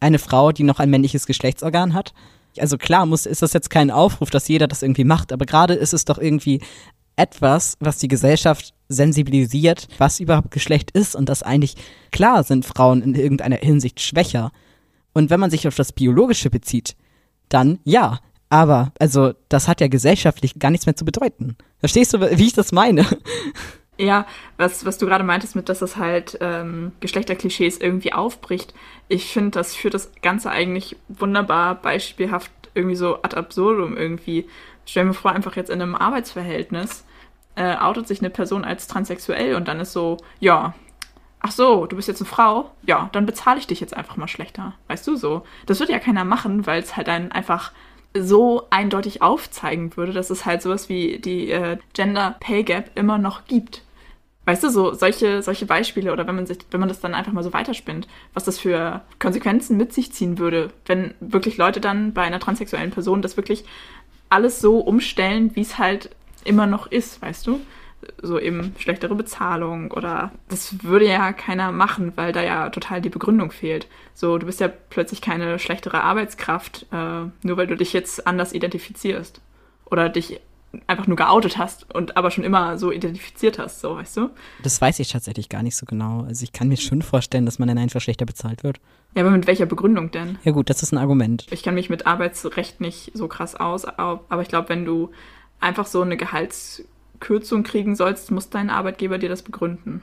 eine 0.00 0.18
Frau, 0.18 0.52
die 0.52 0.62
noch 0.62 0.78
ein 0.78 0.90
männliches 0.90 1.26
Geschlechtsorgan 1.26 1.94
hat? 1.94 2.14
Also 2.60 2.78
klar 2.78 3.06
muss, 3.06 3.26
ist 3.26 3.42
das 3.42 3.52
jetzt 3.52 3.70
kein 3.70 3.90
Aufruf, 3.90 4.30
dass 4.30 4.48
jeder 4.48 4.68
das 4.68 4.82
irgendwie 4.82 5.04
macht, 5.04 5.32
aber 5.32 5.46
gerade 5.46 5.74
ist 5.74 5.94
es 5.94 6.04
doch 6.04 6.18
irgendwie 6.18 6.60
etwas, 7.16 7.76
was 7.80 7.98
die 7.98 8.08
Gesellschaft 8.08 8.72
sensibilisiert, 8.88 9.88
was 9.98 10.20
überhaupt 10.20 10.50
Geschlecht 10.50 10.90
ist 10.90 11.14
und 11.14 11.28
dass 11.28 11.42
eigentlich 11.42 11.76
klar 12.10 12.44
sind 12.44 12.64
Frauen 12.64 13.02
in 13.02 13.14
irgendeiner 13.14 13.56
Hinsicht 13.56 14.00
schwächer. 14.00 14.52
Und 15.12 15.30
wenn 15.30 15.40
man 15.40 15.50
sich 15.50 15.68
auf 15.68 15.74
das 15.74 15.92
Biologische 15.92 16.50
bezieht, 16.50 16.96
dann 17.48 17.78
ja. 17.84 18.20
Aber, 18.48 18.92
also, 18.98 19.32
das 19.48 19.68
hat 19.68 19.80
ja 19.80 19.86
gesellschaftlich 19.86 20.58
gar 20.58 20.70
nichts 20.70 20.86
mehr 20.86 20.96
zu 20.96 21.04
bedeuten. 21.04 21.56
Verstehst 21.78 22.14
du, 22.14 22.20
wie 22.20 22.46
ich 22.46 22.52
das 22.52 22.72
meine? 22.72 23.06
Ja, 24.00 24.26
was, 24.56 24.86
was 24.86 24.96
du 24.96 25.04
gerade 25.04 25.24
meintest 25.24 25.54
mit, 25.54 25.68
dass 25.68 25.80
das 25.80 25.98
halt 25.98 26.38
ähm, 26.40 26.92
Geschlechterklischees 27.00 27.76
irgendwie 27.76 28.14
aufbricht. 28.14 28.72
Ich 29.08 29.30
finde, 29.30 29.50
das 29.50 29.76
führt 29.76 29.92
das 29.92 30.10
Ganze 30.22 30.50
eigentlich 30.50 30.96
wunderbar 31.08 31.74
beispielhaft 31.74 32.50
irgendwie 32.72 32.96
so 32.96 33.16
ad 33.22 33.36
absurdum 33.36 33.98
irgendwie. 33.98 34.48
Stell 34.86 35.04
mir 35.04 35.12
vor, 35.12 35.32
einfach 35.32 35.54
jetzt 35.54 35.68
in 35.68 35.82
einem 35.82 35.94
Arbeitsverhältnis 35.94 37.04
äh, 37.56 37.76
outet 37.76 38.08
sich 38.08 38.20
eine 38.20 38.30
Person 38.30 38.64
als 38.64 38.86
transsexuell 38.86 39.54
und 39.54 39.68
dann 39.68 39.80
ist 39.80 39.92
so, 39.92 40.16
ja, 40.38 40.72
ach 41.40 41.52
so, 41.52 41.84
du 41.84 41.94
bist 41.96 42.08
jetzt 42.08 42.22
eine 42.22 42.28
Frau, 42.28 42.70
ja, 42.86 43.10
dann 43.12 43.26
bezahle 43.26 43.58
ich 43.58 43.66
dich 43.66 43.80
jetzt 43.80 43.94
einfach 43.94 44.16
mal 44.16 44.28
schlechter. 44.28 44.72
Weißt 44.88 45.06
du 45.06 45.16
so? 45.16 45.42
Das 45.66 45.78
würde 45.78 45.92
ja 45.92 45.98
keiner 45.98 46.24
machen, 46.24 46.66
weil 46.66 46.82
es 46.82 46.96
halt 46.96 47.08
dann 47.08 47.32
einfach 47.32 47.72
so 48.14 48.66
eindeutig 48.70 49.20
aufzeigen 49.20 49.94
würde, 49.98 50.14
dass 50.14 50.30
es 50.30 50.46
halt 50.46 50.62
sowas 50.62 50.88
wie 50.88 51.18
die 51.18 51.50
äh, 51.50 51.76
Gender 51.92 52.36
Pay 52.40 52.64
Gap 52.64 52.92
immer 52.94 53.18
noch 53.18 53.44
gibt. 53.44 53.82
Weißt 54.50 54.64
du, 54.64 54.68
so 54.68 54.94
solche, 54.94 55.42
solche 55.42 55.64
Beispiele 55.64 56.12
oder 56.12 56.26
wenn 56.26 56.34
man 56.34 56.44
sich, 56.44 56.58
wenn 56.72 56.80
man 56.80 56.88
das 56.88 56.98
dann 56.98 57.14
einfach 57.14 57.30
mal 57.30 57.44
so 57.44 57.52
weiterspinnt, 57.52 58.08
was 58.34 58.42
das 58.42 58.58
für 58.58 59.00
Konsequenzen 59.20 59.76
mit 59.76 59.92
sich 59.92 60.12
ziehen 60.12 60.38
würde, 60.38 60.72
wenn 60.86 61.14
wirklich 61.20 61.56
Leute 61.56 61.80
dann 61.80 62.12
bei 62.14 62.22
einer 62.22 62.40
transsexuellen 62.40 62.90
Person 62.90 63.22
das 63.22 63.36
wirklich 63.36 63.64
alles 64.28 64.58
so 64.58 64.80
umstellen, 64.80 65.54
wie 65.54 65.60
es 65.60 65.78
halt 65.78 66.10
immer 66.42 66.66
noch 66.66 66.88
ist, 66.88 67.22
weißt 67.22 67.46
du? 67.46 67.60
So 68.20 68.40
eben 68.40 68.74
schlechtere 68.76 69.14
Bezahlung 69.14 69.92
oder 69.92 70.32
das 70.48 70.82
würde 70.82 71.06
ja 71.06 71.32
keiner 71.32 71.70
machen, 71.70 72.14
weil 72.16 72.32
da 72.32 72.42
ja 72.42 72.70
total 72.70 73.00
die 73.00 73.08
Begründung 73.08 73.52
fehlt. 73.52 73.86
So, 74.14 74.36
du 74.36 74.46
bist 74.46 74.58
ja 74.58 74.66
plötzlich 74.66 75.20
keine 75.20 75.60
schlechtere 75.60 76.02
Arbeitskraft, 76.02 76.86
äh, 76.90 77.46
nur 77.46 77.56
weil 77.56 77.68
du 77.68 77.76
dich 77.76 77.92
jetzt 77.92 78.26
anders 78.26 78.52
identifizierst 78.52 79.40
oder 79.84 80.08
dich 80.08 80.40
einfach 80.86 81.06
nur 81.06 81.16
geoutet 81.16 81.58
hast 81.58 81.92
und 81.94 82.16
aber 82.16 82.30
schon 82.30 82.44
immer 82.44 82.78
so 82.78 82.92
identifiziert 82.92 83.58
hast, 83.58 83.80
so 83.80 83.96
weißt 83.96 84.16
du? 84.16 84.30
Das 84.62 84.80
weiß 84.80 85.00
ich 85.00 85.10
tatsächlich 85.10 85.48
gar 85.48 85.62
nicht 85.62 85.76
so 85.76 85.84
genau. 85.86 86.22
Also 86.22 86.44
ich 86.44 86.52
kann 86.52 86.68
mir 86.68 86.76
schon 86.76 87.02
vorstellen, 87.02 87.44
dass 87.44 87.58
man 87.58 87.68
dann 87.68 87.78
einfach 87.78 88.00
schlechter 88.00 88.26
bezahlt 88.26 88.62
wird. 88.62 88.78
Ja, 89.14 89.22
aber 89.22 89.32
mit 89.32 89.46
welcher 89.46 89.66
Begründung 89.66 90.12
denn? 90.12 90.38
Ja 90.44 90.52
gut, 90.52 90.70
das 90.70 90.82
ist 90.82 90.92
ein 90.92 90.98
Argument. 90.98 91.46
Ich 91.50 91.62
kann 91.62 91.74
mich 91.74 91.90
mit 91.90 92.06
Arbeitsrecht 92.06 92.80
nicht 92.80 93.10
so 93.14 93.26
krass 93.26 93.56
aus, 93.56 93.84
aber 93.84 94.42
ich 94.42 94.48
glaube, 94.48 94.68
wenn 94.68 94.84
du 94.84 95.10
einfach 95.58 95.86
so 95.86 96.02
eine 96.02 96.16
Gehaltskürzung 96.16 97.64
kriegen 97.64 97.96
sollst, 97.96 98.30
muss 98.30 98.50
dein 98.50 98.70
Arbeitgeber 98.70 99.18
dir 99.18 99.28
das 99.28 99.42
begründen. 99.42 100.02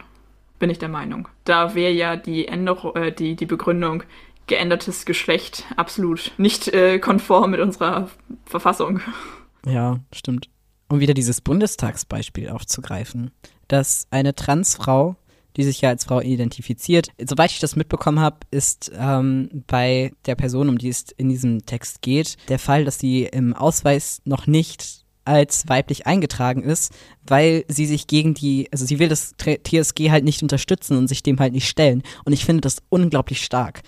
Bin 0.60 0.70
ich 0.70 0.80
der 0.80 0.90
Meinung. 0.90 1.30
Da 1.46 1.76
wäre 1.76 1.94
ja 1.94 2.16
die 2.18 2.48
Änderung, 2.48 2.96
äh, 2.96 3.14
die, 3.14 3.36
die 3.36 3.46
Begründung 3.46 4.04
geändertes 4.48 5.06
Geschlecht 5.06 5.66
absolut 5.76 6.32
nicht 6.38 6.70
äh, 6.70 7.00
konform 7.00 7.52
mit 7.52 7.60
unserer 7.60 8.10
Verfassung. 8.46 9.02
Ja, 9.66 10.00
stimmt 10.14 10.50
um 10.90 11.00
wieder 11.00 11.14
dieses 11.14 11.42
Bundestagsbeispiel 11.42 12.50
aufzugreifen, 12.50 13.32
dass 13.68 14.08
eine 14.10 14.36
Transfrau, 14.36 15.16
die 15.56 15.64
sich 15.64 15.82
ja 15.82 15.90
als 15.90 16.06
Frau 16.06 16.22
identifiziert, 16.22 17.10
soweit 17.20 17.52
ich 17.52 17.60
das 17.60 17.76
mitbekommen 17.76 18.20
habe, 18.20 18.38
ist 18.52 18.92
ähm, 18.96 19.64
bei 19.68 20.14
der 20.26 20.36
Person, 20.36 20.70
um 20.70 20.78
die 20.78 20.90
es 20.90 21.06
in 21.18 21.30
diesem 21.30 21.66
Text 21.66 22.02
geht, 22.02 22.38
der 22.48 22.60
Fall, 22.60 22.86
dass 22.86 23.00
sie 23.00 23.24
im 23.24 23.54
Ausweis 23.54 24.22
noch 24.24 24.48
nicht 24.48 25.06
als 25.26 25.68
weiblich 25.68 26.08
eingetragen 26.08 26.64
ist, 26.64 26.94
weil 27.26 27.66
sie 27.68 27.86
sich 27.86 28.08
gegen 28.08 28.34
die, 28.34 28.70
also 28.72 28.86
sie 28.86 28.98
will 28.98 29.10
das 29.10 29.34
TSG 29.38 30.10
halt 30.10 30.24
nicht 30.24 30.42
unterstützen 30.42 30.98
und 30.98 31.08
sich 31.10 31.22
dem 31.22 31.40
halt 31.40 31.52
nicht 31.52 31.68
stellen. 31.68 32.02
Und 32.24 32.32
ich 32.32 32.46
finde 32.46 32.62
das 32.62 32.78
unglaublich 32.88 33.44
stark, 33.44 33.82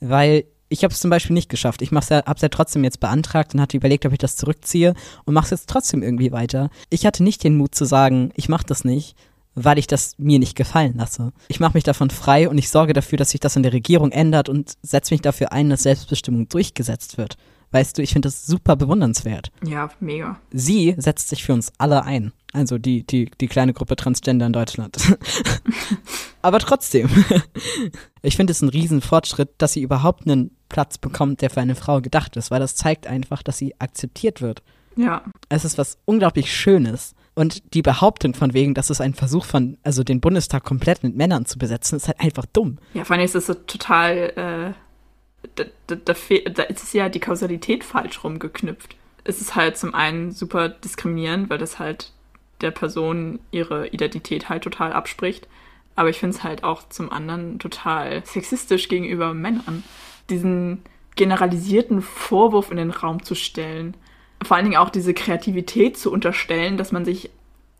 weil 0.00 0.44
ich 0.68 0.84
habe 0.84 0.92
es 0.92 1.00
zum 1.00 1.10
Beispiel 1.10 1.34
nicht 1.34 1.48
geschafft. 1.48 1.82
Ich 1.82 1.92
mach's 1.92 2.08
ja, 2.08 2.24
hab's 2.24 2.42
ja 2.42 2.48
trotzdem 2.48 2.84
jetzt 2.84 3.00
beantragt 3.00 3.54
und 3.54 3.60
hatte 3.60 3.76
überlegt, 3.76 4.06
ob 4.06 4.12
ich 4.12 4.18
das 4.18 4.36
zurückziehe 4.36 4.94
und 5.24 5.34
mach's 5.34 5.50
jetzt 5.50 5.68
trotzdem 5.68 6.02
irgendwie 6.02 6.32
weiter. 6.32 6.70
Ich 6.90 7.06
hatte 7.06 7.22
nicht 7.22 7.44
den 7.44 7.56
Mut 7.56 7.74
zu 7.74 7.84
sagen, 7.84 8.32
ich 8.34 8.48
mach 8.48 8.62
das 8.62 8.84
nicht, 8.84 9.16
weil 9.54 9.78
ich 9.78 9.86
das 9.86 10.14
mir 10.18 10.38
nicht 10.38 10.56
gefallen 10.56 10.94
lasse. 10.96 11.32
Ich 11.48 11.60
mache 11.60 11.74
mich 11.74 11.84
davon 11.84 12.10
frei 12.10 12.48
und 12.48 12.58
ich 12.58 12.68
sorge 12.68 12.92
dafür, 12.92 13.18
dass 13.18 13.30
sich 13.30 13.40
das 13.40 13.56
in 13.56 13.62
der 13.62 13.72
Regierung 13.72 14.12
ändert 14.12 14.48
und 14.48 14.76
setze 14.82 15.14
mich 15.14 15.22
dafür 15.22 15.52
ein, 15.52 15.70
dass 15.70 15.84
Selbstbestimmung 15.84 16.48
durchgesetzt 16.48 17.16
wird. 17.16 17.36
Weißt 17.76 17.98
du, 17.98 18.02
ich 18.02 18.14
finde 18.14 18.28
das 18.28 18.46
super 18.46 18.74
bewundernswert. 18.74 19.52
Ja, 19.62 19.90
mega. 20.00 20.40
Sie 20.50 20.94
setzt 20.96 21.28
sich 21.28 21.44
für 21.44 21.52
uns 21.52 21.74
alle 21.76 22.04
ein. 22.04 22.32
Also 22.54 22.78
die, 22.78 23.06
die, 23.06 23.30
die 23.38 23.48
kleine 23.48 23.74
Gruppe 23.74 23.96
Transgender 23.96 24.46
in 24.46 24.54
Deutschland. 24.54 24.96
Aber 26.42 26.58
trotzdem. 26.58 27.10
ich 28.22 28.36
finde 28.36 28.52
es 28.52 28.62
ein 28.62 28.70
Riesenfortschritt, 28.70 29.50
dass 29.58 29.74
sie 29.74 29.82
überhaupt 29.82 30.26
einen 30.26 30.56
Platz 30.70 30.96
bekommt, 30.96 31.42
der 31.42 31.50
für 31.50 31.60
eine 31.60 31.74
Frau 31.74 32.00
gedacht 32.00 32.36
ist, 32.36 32.50
weil 32.50 32.60
das 32.60 32.76
zeigt 32.76 33.06
einfach, 33.06 33.42
dass 33.42 33.58
sie 33.58 33.78
akzeptiert 33.78 34.40
wird. 34.40 34.62
Ja. 34.96 35.22
Es 35.50 35.66
ist 35.66 35.76
was 35.76 35.98
unglaublich 36.06 36.50
Schönes. 36.50 37.14
Und 37.34 37.74
die 37.74 37.82
Behauptung 37.82 38.32
von 38.32 38.54
wegen, 38.54 38.72
dass 38.72 38.88
es 38.88 39.02
ein 39.02 39.12
Versuch 39.12 39.44
von, 39.44 39.76
also 39.82 40.02
den 40.02 40.22
Bundestag 40.22 40.64
komplett 40.64 41.02
mit 41.02 41.14
Männern 41.14 41.44
zu 41.44 41.58
besetzen, 41.58 41.96
ist 41.96 42.08
halt 42.08 42.20
einfach 42.20 42.46
dumm. 42.46 42.78
Ja, 42.94 43.04
vor 43.04 43.16
allem 43.16 43.26
ist 43.26 43.34
es 43.34 43.48
so 43.48 43.52
total, 43.52 44.32
äh, 44.34 44.72
da, 45.54 45.64
da, 45.86 45.94
da, 45.96 46.14
da 46.14 46.62
ist 46.64 46.94
ja 46.94 47.08
die 47.08 47.20
Kausalität 47.20 47.84
falsch 47.84 48.22
rumgeknüpft. 48.22 48.96
Es 49.24 49.40
ist 49.40 49.54
halt 49.54 49.76
zum 49.76 49.94
einen 49.94 50.32
super 50.32 50.68
diskriminierend, 50.68 51.50
weil 51.50 51.58
das 51.58 51.78
halt 51.78 52.12
der 52.60 52.70
Person 52.70 53.40
ihre 53.50 53.88
Identität 53.88 54.48
halt 54.48 54.62
total 54.64 54.92
abspricht. 54.92 55.48
Aber 55.94 56.10
ich 56.10 56.18
finde 56.18 56.36
es 56.36 56.44
halt 56.44 56.62
auch 56.62 56.88
zum 56.88 57.10
anderen 57.10 57.58
total 57.58 58.24
sexistisch 58.24 58.88
gegenüber 58.88 59.34
Männern 59.34 59.82
diesen 60.30 60.82
generalisierten 61.14 62.02
Vorwurf 62.02 62.70
in 62.70 62.76
den 62.76 62.90
Raum 62.90 63.22
zu 63.22 63.34
stellen. 63.34 63.96
Vor 64.42 64.56
allen 64.56 64.66
Dingen 64.66 64.76
auch 64.76 64.90
diese 64.90 65.14
Kreativität 65.14 65.96
zu 65.96 66.12
unterstellen, 66.12 66.76
dass 66.76 66.92
man 66.92 67.04
sich 67.04 67.30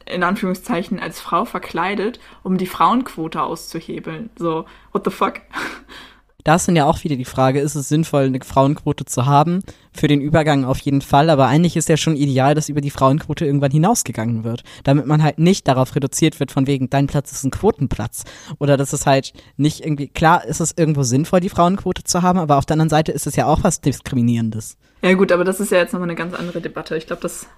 in 0.06 0.22
Anführungszeichen 0.22 1.00
als 1.00 1.20
Frau 1.20 1.44
verkleidet, 1.44 2.20
um 2.42 2.56
die 2.56 2.66
Frauenquote 2.66 3.42
auszuhebeln. 3.42 4.30
So, 4.36 4.64
what 4.92 5.04
the 5.04 5.10
fuck? 5.10 5.40
Da 6.46 6.54
ist 6.54 6.68
dann 6.68 6.76
ja 6.76 6.86
auch 6.86 7.02
wieder 7.02 7.16
die 7.16 7.24
Frage, 7.24 7.58
ist 7.58 7.74
es 7.74 7.88
sinnvoll, 7.88 8.26
eine 8.26 8.38
Frauenquote 8.40 9.04
zu 9.04 9.26
haben? 9.26 9.64
Für 9.92 10.06
den 10.06 10.20
Übergang 10.20 10.64
auf 10.64 10.78
jeden 10.78 11.00
Fall, 11.00 11.28
aber 11.28 11.48
eigentlich 11.48 11.76
ist 11.76 11.88
ja 11.88 11.96
schon 11.96 12.14
ideal, 12.14 12.54
dass 12.54 12.68
über 12.68 12.80
die 12.80 12.92
Frauenquote 12.92 13.44
irgendwann 13.44 13.72
hinausgegangen 13.72 14.44
wird. 14.44 14.62
Damit 14.84 15.06
man 15.06 15.24
halt 15.24 15.40
nicht 15.40 15.66
darauf 15.66 15.96
reduziert 15.96 16.38
wird, 16.38 16.52
von 16.52 16.68
wegen, 16.68 16.88
dein 16.88 17.08
Platz 17.08 17.32
ist 17.32 17.42
ein 17.42 17.50
Quotenplatz. 17.50 18.22
Oder 18.60 18.76
dass 18.76 18.92
es 18.92 19.06
halt 19.06 19.32
nicht 19.56 19.80
irgendwie, 19.80 20.06
klar 20.06 20.44
ist 20.44 20.60
es 20.60 20.72
irgendwo 20.76 21.02
sinnvoll, 21.02 21.40
die 21.40 21.48
Frauenquote 21.48 22.04
zu 22.04 22.22
haben, 22.22 22.38
aber 22.38 22.58
auf 22.58 22.64
der 22.64 22.74
anderen 22.74 22.90
Seite 22.90 23.10
ist 23.10 23.26
es 23.26 23.34
ja 23.34 23.46
auch 23.46 23.64
was 23.64 23.80
Diskriminierendes. 23.80 24.76
Ja 25.02 25.14
gut, 25.14 25.32
aber 25.32 25.42
das 25.42 25.58
ist 25.58 25.72
ja 25.72 25.78
jetzt 25.78 25.94
nochmal 25.94 26.08
eine 26.08 26.16
ganz 26.16 26.32
andere 26.32 26.60
Debatte. 26.60 26.96
Ich 26.96 27.08
glaube, 27.08 27.22
das... 27.22 27.48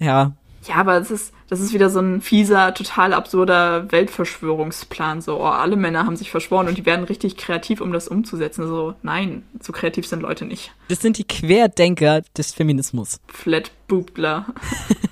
Ja, 0.00 0.32
Ja, 0.68 0.74
aber 0.76 0.98
das 0.98 1.10
ist, 1.10 1.32
das 1.48 1.58
ist 1.60 1.72
wieder 1.72 1.88
so 1.88 2.00
ein 2.00 2.20
fieser, 2.20 2.74
total 2.74 3.14
absurder 3.14 3.90
Weltverschwörungsplan. 3.90 5.22
So, 5.22 5.40
oh, 5.40 5.44
alle 5.44 5.76
Männer 5.76 6.04
haben 6.04 6.16
sich 6.16 6.30
verschworen 6.30 6.68
und 6.68 6.76
die 6.76 6.84
werden 6.84 7.04
richtig 7.06 7.36
kreativ, 7.38 7.80
um 7.80 7.92
das 7.92 8.08
umzusetzen. 8.08 8.66
So, 8.66 8.94
nein, 9.02 9.42
so 9.60 9.72
kreativ 9.72 10.06
sind 10.06 10.20
Leute 10.20 10.44
nicht. 10.44 10.72
Das 10.88 11.00
sind 11.00 11.16
die 11.16 11.24
Querdenker 11.24 12.20
des 12.36 12.52
Feminismus. 12.52 13.20
Flatboobler. 13.28 14.46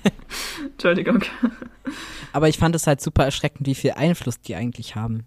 Entschuldigung. 0.71 1.23
Aber 2.31 2.47
ich 2.47 2.57
fand 2.59 2.75
es 2.75 2.85
halt 2.85 3.01
super 3.01 3.25
erschreckend, 3.25 3.65
wie 3.67 3.75
viel 3.75 3.91
Einfluss 3.91 4.39
die 4.39 4.55
eigentlich 4.55 4.95
haben. 4.95 5.25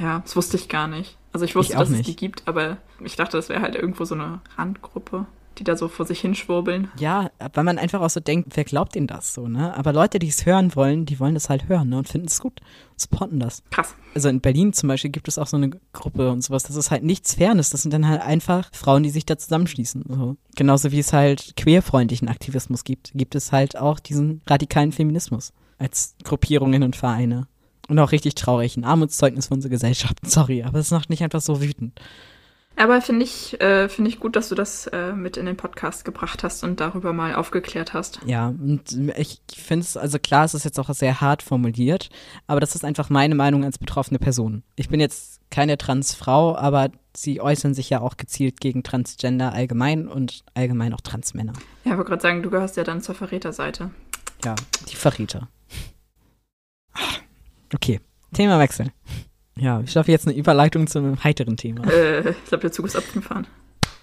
Ja, 0.00 0.20
das 0.20 0.34
wusste 0.36 0.56
ich 0.56 0.68
gar 0.68 0.86
nicht. 0.88 1.16
Also 1.32 1.44
ich 1.44 1.54
wusste, 1.54 1.74
Ich 1.74 1.78
dass 1.78 1.90
es 1.90 1.96
nicht. 1.96 2.08
die 2.08 2.16
gibt, 2.16 2.48
aber 2.48 2.78
ich 3.04 3.16
dachte, 3.16 3.36
das 3.36 3.48
wäre 3.48 3.60
halt 3.62 3.74
irgendwo 3.76 4.04
so 4.04 4.14
eine 4.14 4.40
Randgruppe, 4.56 5.26
die 5.60 5.64
da 5.64 5.76
so 5.76 5.88
vor 5.88 6.06
sich 6.06 6.20
hinschwurbeln. 6.20 6.90
Ja, 6.98 7.30
weil 7.52 7.64
man 7.64 7.78
einfach 7.78 8.00
auch 8.00 8.10
so 8.10 8.18
denkt, 8.18 8.56
wer 8.56 8.64
glaubt 8.64 8.96
ihnen 8.96 9.06
das 9.06 9.34
so, 9.34 9.46
ne? 9.46 9.76
Aber 9.76 9.92
Leute, 9.92 10.18
die 10.18 10.28
es 10.28 10.46
hören 10.46 10.74
wollen, 10.74 11.04
die 11.04 11.20
wollen 11.20 11.34
das 11.34 11.50
halt 11.50 11.68
hören, 11.68 11.90
ne? 11.90 11.98
Und 11.98 12.08
finden 12.08 12.26
es 12.26 12.40
gut. 12.40 12.60
Supporten 12.96 13.38
das. 13.38 13.62
Krass. 13.70 13.94
Also 14.14 14.30
in 14.30 14.40
Berlin 14.40 14.72
zum 14.72 14.88
Beispiel 14.88 15.10
gibt 15.10 15.28
es 15.28 15.38
auch 15.38 15.46
so 15.46 15.58
eine 15.58 15.70
Gruppe 15.92 16.30
und 16.30 16.42
sowas. 16.42 16.62
Das 16.62 16.76
ist 16.76 16.90
halt 16.90 17.04
nichts 17.04 17.34
Fernes. 17.34 17.70
Das 17.70 17.82
sind 17.82 17.92
dann 17.92 18.08
halt 18.08 18.22
einfach 18.22 18.70
Frauen, 18.72 19.02
die 19.02 19.10
sich 19.10 19.26
da 19.26 19.36
zusammenschließen. 19.36 20.04
So. 20.08 20.36
Genauso 20.56 20.92
wie 20.92 20.98
es 20.98 21.12
halt 21.12 21.54
queerfreundlichen 21.56 22.28
Aktivismus 22.28 22.82
gibt, 22.84 23.12
gibt 23.14 23.34
es 23.34 23.52
halt 23.52 23.76
auch 23.76 24.00
diesen 24.00 24.40
radikalen 24.46 24.92
Feminismus 24.92 25.52
als 25.78 26.14
Gruppierungen 26.24 26.82
und 26.82 26.96
Vereine. 26.96 27.46
Und 27.88 27.98
auch 27.98 28.12
richtig 28.12 28.34
traurig. 28.34 28.76
Ein 28.76 28.84
Armutszeugnis 28.84 29.48
für 29.48 29.54
unsere 29.54 29.70
Gesellschaft. 29.70 30.18
Sorry, 30.24 30.62
aber 30.62 30.78
es 30.78 30.90
macht 30.90 31.10
mich 31.10 31.22
einfach 31.22 31.40
so 31.40 31.60
wütend. 31.60 32.00
Aber 32.80 33.02
finde 33.02 33.26
ich, 33.26 33.60
äh, 33.60 33.90
finde 33.90 34.08
ich 34.08 34.20
gut, 34.20 34.36
dass 34.36 34.48
du 34.48 34.54
das 34.54 34.86
äh, 34.86 35.12
mit 35.12 35.36
in 35.36 35.44
den 35.44 35.58
Podcast 35.58 36.06
gebracht 36.06 36.42
hast 36.42 36.64
und 36.64 36.80
darüber 36.80 37.12
mal 37.12 37.34
aufgeklärt 37.34 37.92
hast. 37.92 38.20
Ja, 38.24 38.48
und 38.48 38.98
ich 39.18 39.42
finde 39.54 39.84
es, 39.84 39.98
also 39.98 40.18
klar, 40.18 40.46
es 40.46 40.54
ist 40.54 40.64
jetzt 40.64 40.80
auch 40.80 40.88
sehr 40.94 41.20
hart 41.20 41.42
formuliert, 41.42 42.08
aber 42.46 42.58
das 42.58 42.74
ist 42.74 42.82
einfach 42.82 43.10
meine 43.10 43.34
Meinung 43.34 43.64
als 43.64 43.76
betroffene 43.76 44.18
Person. 44.18 44.62
Ich 44.76 44.88
bin 44.88 44.98
jetzt 44.98 45.42
keine 45.50 45.76
Transfrau, 45.76 46.56
aber 46.56 46.88
sie 47.14 47.42
äußern 47.42 47.74
sich 47.74 47.90
ja 47.90 48.00
auch 48.00 48.16
gezielt 48.16 48.62
gegen 48.62 48.82
Transgender 48.82 49.52
allgemein 49.52 50.08
und 50.08 50.42
allgemein 50.54 50.94
auch 50.94 51.02
Transmänner. 51.02 51.52
Ja, 51.84 51.92
ich 51.92 51.98
wollte 51.98 52.08
gerade 52.08 52.22
sagen, 52.22 52.42
du 52.42 52.48
gehörst 52.48 52.78
ja 52.78 52.84
dann 52.84 53.02
zur 53.02 53.14
Verräterseite. 53.14 53.90
Ja, 54.42 54.54
die 54.88 54.96
Verräter. 54.96 55.48
Okay, 57.74 58.00
Themawechsel. 58.32 58.90
Ja, 59.56 59.80
ich 59.80 59.92
schaffe 59.92 60.10
jetzt 60.10 60.26
eine 60.26 60.36
Überleitung 60.36 60.86
zu 60.86 60.98
einem 60.98 61.22
heiteren 61.22 61.56
Thema. 61.56 61.84
Äh, 61.86 62.30
ich 62.30 62.44
glaube, 62.44 62.62
der 62.62 62.72
Zug 62.72 62.86
ist 62.86 62.96
abgefahren. 62.96 63.46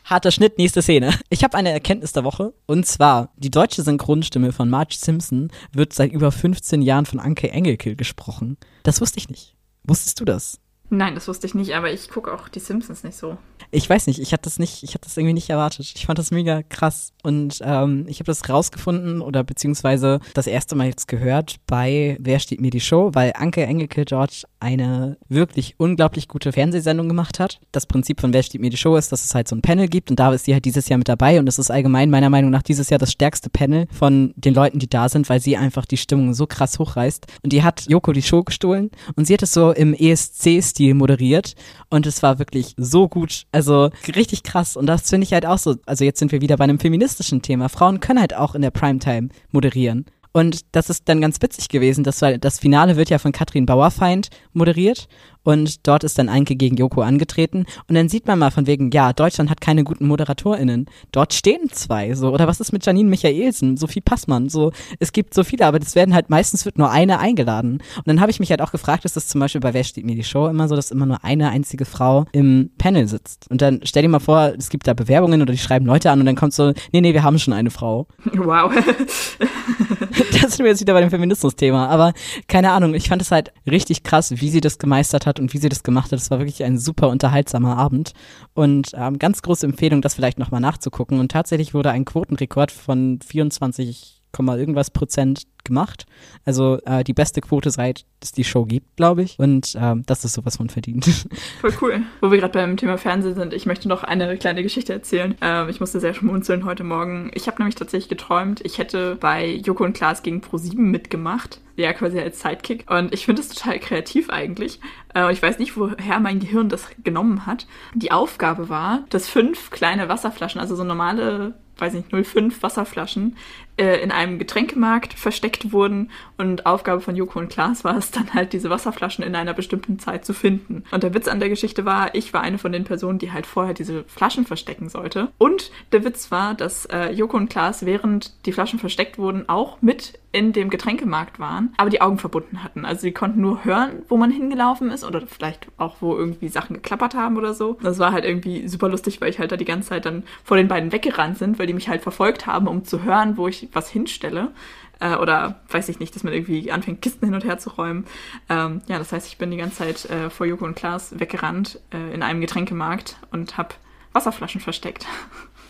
Harter 0.05 0.31
Schnitt, 0.31 0.57
nächste 0.57 0.81
Szene. 0.81 1.13
Ich 1.29 1.43
habe 1.43 1.57
eine 1.57 1.71
Erkenntnis 1.71 2.13
der 2.13 2.23
Woche. 2.23 2.53
Und 2.65 2.85
zwar, 2.85 3.33
die 3.35 3.51
deutsche 3.51 3.81
Synchronstimme 3.81 4.53
von 4.53 4.69
Marge 4.69 4.95
Simpson 4.97 5.51
wird 5.73 5.91
seit 5.91 6.13
über 6.13 6.31
15 6.31 6.81
Jahren 6.81 7.05
von 7.05 7.19
Anke 7.19 7.51
Engelke 7.51 7.95
gesprochen. 7.97 8.57
Das 8.83 9.01
wusste 9.01 9.17
ich 9.19 9.29
nicht. 9.29 9.55
Wusstest 9.83 10.19
du 10.21 10.25
das? 10.25 10.59
Nein, 10.89 11.15
das 11.15 11.27
wusste 11.27 11.47
ich 11.47 11.53
nicht, 11.53 11.75
aber 11.75 11.91
ich 11.91 12.09
gucke 12.09 12.33
auch 12.33 12.47
die 12.47 12.59
Simpsons 12.59 13.03
nicht 13.03 13.17
so. 13.17 13.37
Ich 13.71 13.89
weiß 13.89 14.07
nicht, 14.07 14.19
ich 14.19 14.31
hatte 14.31 14.43
das 14.43 14.59
nicht, 14.59 14.83
ich 14.83 14.93
hatte 14.93 15.03
das 15.03 15.17
irgendwie 15.17 15.33
nicht 15.33 15.49
erwartet. 15.49 15.91
Ich 15.93 16.05
fand 16.05 16.17
das 16.17 16.31
mega 16.31 16.63
krass 16.63 17.11
und 17.23 17.59
ähm, 17.61 18.05
ich 18.07 18.19
habe 18.19 18.27
das 18.27 18.47
rausgefunden 18.47 19.19
oder 19.19 19.43
beziehungsweise 19.43 20.21
das 20.33 20.47
erste 20.47 20.75
Mal 20.75 20.87
jetzt 20.87 21.09
gehört 21.09 21.57
bei 21.67 22.15
Wer 22.21 22.39
steht 22.39 22.61
mir 22.61 22.71
die 22.71 22.79
Show, 22.79 23.11
weil 23.13 23.33
Anke 23.35 23.63
Engelke 23.63 24.05
dort 24.05 24.47
eine 24.61 25.17
wirklich 25.27 25.75
unglaublich 25.77 26.29
gute 26.29 26.53
Fernsehsendung 26.53 27.09
gemacht 27.09 27.39
hat. 27.39 27.59
Das 27.73 27.85
Prinzip 27.85 28.21
von 28.21 28.31
Wer 28.31 28.43
steht 28.43 28.61
mir 28.61 28.69
die 28.69 28.77
Show 28.77 28.95
ist, 28.95 29.11
dass 29.11 29.25
es 29.25 29.35
halt 29.35 29.49
so 29.49 29.55
ein 29.55 29.61
Panel 29.61 29.89
gibt 29.89 30.09
und 30.09 30.17
da 30.17 30.31
ist 30.31 30.45
sie 30.45 30.53
halt 30.53 30.63
dieses 30.63 30.87
Jahr 30.87 30.97
mit 30.97 31.09
dabei 31.09 31.39
und 31.39 31.49
es 31.49 31.59
ist 31.59 31.69
allgemein 31.69 32.09
meiner 32.09 32.29
Meinung 32.29 32.51
nach 32.51 32.63
dieses 32.63 32.89
Jahr 32.89 32.99
das 32.99 33.11
stärkste 33.11 33.49
Panel 33.49 33.87
von 33.91 34.33
den 34.37 34.53
Leuten, 34.53 34.79
die 34.79 34.89
da 34.89 35.09
sind, 35.09 35.27
weil 35.27 35.41
sie 35.41 35.57
einfach 35.57 35.85
die 35.85 35.97
Stimmung 35.97 36.33
so 36.33 36.47
krass 36.47 36.79
hochreißt. 36.79 37.25
Und 37.43 37.51
die 37.51 37.63
hat 37.63 37.85
Joko 37.89 38.13
die 38.13 38.21
Show 38.21 38.43
gestohlen 38.43 38.91
und 39.17 39.27
sie 39.27 39.33
hat 39.33 39.43
es 39.43 39.51
so 39.51 39.71
im 39.71 39.93
ESC-Stil 39.93 40.76
moderiert 40.79 41.55
und 41.89 42.05
es 42.05 42.23
war 42.23 42.39
wirklich 42.39 42.73
so 42.77 43.07
gut, 43.07 43.43
also 43.51 43.89
richtig 44.15 44.43
krass 44.43 44.75
und 44.75 44.85
das 44.85 45.09
finde 45.09 45.25
ich 45.25 45.33
halt 45.33 45.45
auch 45.45 45.57
so, 45.57 45.75
also 45.85 46.03
jetzt 46.03 46.19
sind 46.19 46.31
wir 46.31 46.41
wieder 46.41 46.57
bei 46.57 46.63
einem 46.63 46.79
feministischen 46.79 47.41
Thema. 47.41 47.69
Frauen 47.69 47.99
können 47.99 48.19
halt 48.19 48.35
auch 48.35 48.55
in 48.55 48.61
der 48.61 48.71
Primetime 48.71 49.29
moderieren. 49.51 50.05
Und 50.33 50.75
das 50.75 50.91
ist 50.91 51.09
dann 51.09 51.19
ganz 51.19 51.41
witzig 51.41 51.67
gewesen. 51.67 52.03
Das, 52.03 52.21
war, 52.21 52.37
das 52.37 52.59
Finale 52.59 52.95
wird 52.95 53.09
ja 53.09 53.17
von 53.17 53.31
Katrin 53.31 53.65
Bauerfeind 53.65 54.29
moderiert. 54.53 55.07
Und 55.47 55.87
dort 55.87 56.03
ist 56.03 56.19
dann 56.19 56.27
Einke 56.27 56.57
gegen 56.57 56.75
Joko 56.75 57.03
angetreten. 57.03 57.67
Und 57.87 57.95
dann 57.95 58.09
sieht 58.09 58.27
man 58.27 58.37
mal 58.37 58.51
von 58.51 58.67
wegen, 58.67 58.91
ja, 58.91 59.13
Deutschland 59.13 59.49
hat 59.49 59.61
keine 59.61 59.85
guten 59.85 60.05
ModeratorInnen. 60.05 60.87
Dort 61.13 61.33
stehen 61.33 61.69
zwei, 61.71 62.15
so. 62.15 62.33
Oder 62.33 62.49
was 62.49 62.59
ist 62.59 62.73
mit 62.73 62.85
Janine 62.85 63.09
Michaelsen? 63.09 63.77
Sophie 63.77 64.01
Passmann, 64.01 64.49
so. 64.49 64.73
Es 64.99 65.13
gibt 65.13 65.33
so 65.33 65.45
viele, 65.45 65.65
aber 65.65 65.79
das 65.79 65.95
werden 65.95 66.13
halt, 66.13 66.29
meistens 66.29 66.65
wird 66.65 66.77
nur 66.77 66.91
eine 66.91 67.19
eingeladen. 67.19 67.77
Und 67.95 68.07
dann 68.07 68.19
habe 68.19 68.29
ich 68.29 68.41
mich 68.41 68.49
halt 68.49 68.61
auch 68.61 68.73
gefragt, 68.73 69.05
ist 69.05 69.15
das 69.15 69.29
zum 69.29 69.39
Beispiel 69.39 69.61
bei 69.61 69.73
Wer 69.73 69.85
steht 69.85 70.05
mir 70.05 70.17
die 70.17 70.25
Show 70.25 70.47
immer 70.47 70.67
so, 70.67 70.75
dass 70.75 70.91
immer 70.91 71.05
nur 71.05 71.23
eine 71.23 71.49
einzige 71.49 71.85
Frau 71.85 72.25
im 72.33 72.71
Panel 72.77 73.07
sitzt. 73.07 73.49
Und 73.49 73.61
dann 73.61 73.79
stell 73.83 74.01
dir 74.01 74.09
mal 74.09 74.19
vor, 74.19 74.51
es 74.57 74.67
gibt 74.67 74.85
da 74.85 74.93
Bewerbungen 74.95 75.41
oder 75.41 75.53
die 75.53 75.59
schreiben 75.59 75.85
Leute 75.85 76.11
an 76.11 76.19
und 76.19 76.25
dann 76.25 76.35
kommt 76.35 76.55
so, 76.55 76.73
nee, 76.91 76.99
nee, 76.99 77.13
wir 77.13 77.23
haben 77.23 77.39
schon 77.39 77.53
eine 77.53 77.71
Frau. 77.71 78.07
Wow. 78.33 78.73
das 80.41 80.57
sind 80.57 80.65
wir 80.65 80.71
jetzt 80.71 80.81
wieder 80.81 80.93
bei 80.93 80.99
dem 80.99 81.09
Feminismus-Thema. 81.09 81.87
Aber 81.87 82.11
keine 82.49 82.71
Ahnung, 82.71 82.93
ich 82.95 83.07
fand 83.07 83.21
es 83.21 83.31
halt 83.31 83.53
richtig 83.65 84.03
krass, 84.03 84.33
wie 84.35 84.49
sie 84.49 84.59
das 84.59 84.77
gemeistert 84.77 85.25
hat 85.25 85.36
und 85.39 85.53
wie 85.53 85.57
sie 85.57 85.69
das 85.69 85.83
gemacht 85.83 86.11
hat. 86.11 86.19
Es 86.19 86.31
war 86.31 86.39
wirklich 86.39 86.63
ein 86.63 86.77
super 86.77 87.09
unterhaltsamer 87.09 87.77
Abend. 87.77 88.13
Und 88.53 88.91
ähm, 88.93 89.19
ganz 89.19 89.41
große 89.41 89.65
Empfehlung, 89.65 90.01
das 90.01 90.15
vielleicht 90.15 90.39
nochmal 90.39 90.61
nachzugucken. 90.61 91.19
Und 91.19 91.31
tatsächlich 91.31 91.73
wurde 91.73 91.91
ein 91.91 92.05
Quotenrekord 92.05 92.71
von 92.71 93.19
24, 93.25 94.16
irgendwas 94.59 94.91
Prozent 94.91 95.43
gemacht. 95.67 96.05
Also 96.45 96.79
äh, 96.85 97.03
die 97.03 97.13
beste 97.13 97.41
Quote, 97.41 97.69
seit 97.69 98.05
es 98.21 98.31
die 98.31 98.43
Show 98.43 98.65
gibt, 98.65 98.95
glaube 98.95 99.21
ich. 99.21 99.37
Und 99.37 99.75
ähm, 99.79 100.03
das 100.07 100.25
ist 100.25 100.33
sowas 100.33 100.57
von 100.57 100.69
verdient. 100.69 101.05
Voll 101.61 101.73
cool. 101.81 102.01
Wo 102.21 102.31
wir 102.31 102.39
gerade 102.39 102.53
beim 102.53 102.77
Thema 102.77 102.97
Fernsehen 102.97 103.35
sind, 103.35 103.53
ich 103.53 103.65
möchte 103.65 103.87
noch 103.87 104.03
eine 104.03 104.37
kleine 104.37 104.63
Geschichte 104.63 104.93
erzählen. 104.93 105.35
Ähm, 105.41 105.69
ich 105.69 105.79
musste 105.79 105.99
sehr 105.99 106.13
schmunzeln 106.13 106.65
heute 106.65 106.83
Morgen. 106.83 107.29
Ich 107.35 107.47
habe 107.47 107.57
nämlich 107.57 107.75
tatsächlich 107.75 108.09
geträumt, 108.09 108.61
ich 108.63 108.79
hätte 108.79 109.17
bei 109.19 109.47
Joko 109.47 109.83
und 109.83 109.93
Klaas 109.93 110.23
gegen 110.23 110.41
Pro7 110.41 110.79
mitgemacht. 110.79 111.61
Ja, 111.75 111.93
quasi 111.93 112.19
als 112.19 112.41
Sidekick. 112.41 112.89
Und 112.89 113.13
ich 113.13 113.25
finde 113.25 113.41
es 113.41 113.49
total 113.49 113.77
kreativ 113.77 114.31
eigentlich. 114.31 114.79
Äh, 115.13 115.31
ich 115.31 115.41
weiß 115.41 115.59
nicht, 115.59 115.77
woher 115.77 116.19
mein 116.19 116.39
Gehirn 116.39 116.69
das 116.69 116.87
genommen 117.03 117.45
hat. 117.45 117.67
Die 117.93 118.11
Aufgabe 118.11 118.69
war, 118.69 119.03
dass 119.09 119.29
fünf 119.29 119.69
kleine 119.69 120.09
Wasserflaschen, 120.09 120.59
also 120.59 120.75
so 120.75 120.83
normale 120.83 121.53
weiß 121.79 121.93
nicht, 121.93 122.09
05 122.11 122.63
Wasserflaschen 122.63 123.35
äh, 123.77 124.01
in 124.01 124.11
einem 124.11 124.39
Getränkemarkt 124.39 125.13
versteckt 125.13 125.71
wurden 125.71 126.11
und 126.37 126.65
Aufgabe 126.65 127.01
von 127.01 127.15
Joko 127.15 127.39
und 127.39 127.49
Klaas 127.49 127.83
war 127.83 127.97
es 127.97 128.11
dann 128.11 128.33
halt, 128.33 128.53
diese 128.53 128.69
Wasserflaschen 128.69 129.23
in 129.23 129.35
einer 129.35 129.53
bestimmten 129.53 129.99
Zeit 129.99 130.25
zu 130.25 130.33
finden. 130.33 130.83
Und 130.91 131.03
der 131.03 131.13
Witz 131.13 131.27
an 131.27 131.39
der 131.39 131.49
Geschichte 131.49 131.85
war, 131.85 132.15
ich 132.15 132.33
war 132.33 132.41
eine 132.41 132.57
von 132.57 132.71
den 132.71 132.83
Personen, 132.83 133.19
die 133.19 133.31
halt 133.31 133.45
vorher 133.45 133.73
diese 133.73 134.03
Flaschen 134.05 134.45
verstecken 134.45 134.89
sollte. 134.89 135.29
Und 135.37 135.71
der 135.91 136.03
Witz 136.03 136.31
war, 136.31 136.53
dass 136.53 136.85
äh, 136.85 137.11
Joko 137.11 137.37
und 137.37 137.49
Klaas, 137.49 137.85
während 137.85 138.45
die 138.45 138.51
Flaschen 138.51 138.79
versteckt 138.79 139.17
wurden, 139.17 139.47
auch 139.47 139.81
mit 139.81 140.19
in 140.31 140.51
dem 140.53 140.69
Getränkemarkt 140.69 141.39
waren, 141.39 141.73
aber 141.77 141.89
die 141.89 142.01
Augen 142.01 142.17
verbunden 142.17 142.63
hatten. 142.63 142.85
Also 142.85 143.01
sie 143.01 143.11
konnten 143.11 143.41
nur 143.41 143.63
hören, 143.63 144.03
wo 144.09 144.17
man 144.17 144.29
hingelaufen 144.29 144.91
ist 144.91 145.03
oder 145.03 145.25
vielleicht 145.25 145.67
auch, 145.77 145.97
wo 146.01 146.15
irgendwie 146.15 146.49
Sachen 146.49 146.75
geklappert 146.75 147.15
haben 147.15 147.37
oder 147.37 147.53
so. 147.53 147.77
Das 147.81 147.97
war 147.97 148.11
halt 148.11 148.25
irgendwie 148.25 148.67
super 148.67 148.89
lustig, 148.89 149.21
weil 149.21 149.29
ich 149.29 149.39
halt 149.39 149.51
da 149.51 149.57
die 149.57 149.65
ganze 149.65 149.89
Zeit 149.89 150.05
dann 150.05 150.23
vor 150.43 150.57
den 150.57 150.67
beiden 150.67 150.91
weggerannt 150.91 151.37
sind, 151.37 151.57
weil 151.57 151.67
die 151.67 151.73
mich 151.73 151.87
halt 151.87 152.01
verfolgt 152.01 152.45
haben, 152.45 152.67
um 152.67 152.83
zu 152.83 153.03
hören, 153.03 153.37
wo 153.37 153.47
ich 153.47 153.69
was 153.71 153.89
hinstelle. 153.89 154.51
Äh, 154.99 155.15
oder 155.15 155.61
weiß 155.69 155.89
ich 155.89 155.99
nicht, 155.99 156.15
dass 156.15 156.23
man 156.23 156.33
irgendwie 156.33 156.71
anfängt, 156.71 157.01
Kisten 157.01 157.25
hin 157.25 157.35
und 157.35 157.45
her 157.45 157.57
zu 157.57 157.69
räumen. 157.71 158.05
Ähm, 158.49 158.81
ja, 158.87 158.97
das 158.97 159.11
heißt, 159.11 159.27
ich 159.27 159.37
bin 159.37 159.51
die 159.51 159.57
ganze 159.57 159.77
Zeit 159.77 160.05
äh, 160.09 160.29
vor 160.29 160.45
Joko 160.45 160.65
und 160.65 160.75
Klaas 160.75 161.19
weggerannt 161.19 161.79
äh, 161.93 162.13
in 162.13 162.21
einem 162.21 162.41
Getränkemarkt 162.41 163.17
und 163.31 163.57
habe 163.57 163.75
Wasserflaschen 164.13 164.61
versteckt. 164.61 165.05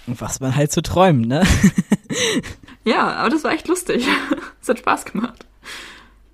Was 0.08 0.40
man 0.40 0.56
halt 0.56 0.72
so 0.72 0.82
träumt, 0.82 1.28
ne? 1.28 1.44
ja, 2.88 3.14
aber 3.14 3.30
das 3.30 3.44
war 3.44 3.52
echt 3.52 3.68
lustig. 3.68 4.08
Es 4.62 4.70
hat 4.70 4.80
Spaß 4.80 5.06
gemacht. 5.06 5.46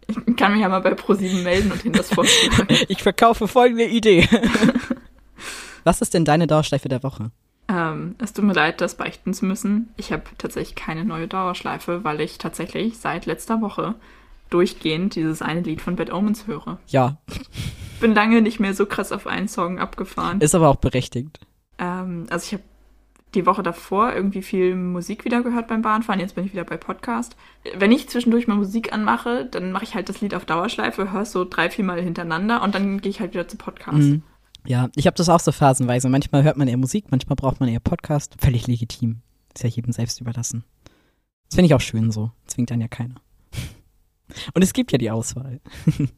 Ich 0.07 0.35
kann 0.37 0.53
mich 0.53 0.61
ja 0.61 0.69
mal 0.69 0.79
bei 0.79 0.93
Pro7 0.93 1.43
melden 1.43 1.71
und 1.71 1.85
Ihnen 1.85 1.93
das 1.93 2.11
vorstellen. 2.11 2.67
ich 2.87 3.03
verkaufe 3.03 3.47
folgende 3.47 3.85
Idee. 3.85 4.27
Was 5.83 6.01
ist 6.01 6.15
denn 6.15 6.25
deine 6.25 6.47
Dauerschleife 6.47 6.89
der 6.89 7.03
Woche? 7.03 7.29
Ähm, 7.67 8.15
es 8.17 8.33
tut 8.33 8.45
mir 8.45 8.53
leid, 8.53 8.81
das 8.81 8.95
beichten 8.95 9.35
zu 9.35 9.45
müssen. 9.45 9.93
Ich 9.97 10.11
habe 10.11 10.23
tatsächlich 10.39 10.75
keine 10.75 11.05
neue 11.05 11.27
Dauerschleife, 11.27 12.03
weil 12.03 12.21
ich 12.21 12.39
tatsächlich 12.39 12.97
seit 12.97 13.27
letzter 13.27 13.61
Woche 13.61 13.93
durchgehend 14.49 15.15
dieses 15.15 15.43
eine 15.43 15.61
Lied 15.61 15.81
von 15.81 15.95
Bad 15.95 16.11
Omens 16.11 16.47
höre. 16.47 16.79
Ja. 16.87 17.17
Bin 17.99 18.15
lange 18.15 18.41
nicht 18.41 18.59
mehr 18.59 18.73
so 18.73 18.85
krass 18.85 19.11
auf 19.11 19.27
einen 19.27 19.47
Song 19.47 19.79
abgefahren. 19.79 20.41
Ist 20.41 20.55
aber 20.55 20.69
auch 20.69 20.77
berechtigt. 20.77 21.39
Ähm, 21.77 22.25
also 22.29 22.45
ich 22.47 22.53
habe 22.53 22.63
die 23.35 23.45
Woche 23.45 23.63
davor 23.63 24.13
irgendwie 24.13 24.41
viel 24.41 24.75
Musik 24.75 25.25
wieder 25.25 25.41
gehört 25.41 25.67
beim 25.67 25.81
Bahnfahren. 25.81 26.19
Jetzt 26.19 26.35
bin 26.35 26.45
ich 26.45 26.53
wieder 26.53 26.63
bei 26.63 26.77
Podcast. 26.77 27.35
Wenn 27.75 27.91
ich 27.91 28.09
zwischendurch 28.09 28.47
mal 28.47 28.55
Musik 28.55 28.93
anmache, 28.93 29.45
dann 29.45 29.71
mache 29.71 29.83
ich 29.83 29.95
halt 29.95 30.09
das 30.09 30.21
Lied 30.21 30.35
auf 30.35 30.45
Dauerschleife, 30.45 31.11
höre 31.11 31.21
es 31.21 31.31
so 31.31 31.45
drei, 31.45 31.69
vier 31.69 31.85
Mal 31.85 32.01
hintereinander 32.01 32.61
und 32.61 32.75
dann 32.75 33.01
gehe 33.01 33.09
ich 33.09 33.19
halt 33.19 33.33
wieder 33.33 33.47
zu 33.47 33.57
Podcast. 33.57 33.97
Mhm. 33.97 34.23
Ja, 34.65 34.89
ich 34.95 35.07
habe 35.07 35.17
das 35.17 35.29
auch 35.29 35.39
so 35.39 35.51
phasenweise. 35.51 36.09
Manchmal 36.09 36.43
hört 36.43 36.57
man 36.57 36.67
eher 36.67 36.77
Musik, 36.77 37.05
manchmal 37.09 37.35
braucht 37.35 37.59
man 37.59 37.69
eher 37.69 37.79
Podcast. 37.79 38.35
Völlig 38.39 38.67
legitim. 38.67 39.21
Ist 39.53 39.63
ja 39.63 39.69
jedem 39.69 39.91
selbst 39.91 40.21
überlassen. 40.21 40.63
Das 41.49 41.55
finde 41.55 41.67
ich 41.67 41.73
auch 41.73 41.81
schön 41.81 42.11
so. 42.11 42.31
Zwingt 42.47 42.71
dann 42.71 42.81
ja 42.81 42.87
keiner. 42.87 43.15
Und 44.53 44.61
es 44.61 44.73
gibt 44.73 44.91
ja 44.91 44.97
die 44.97 45.11
Auswahl. 45.11 45.59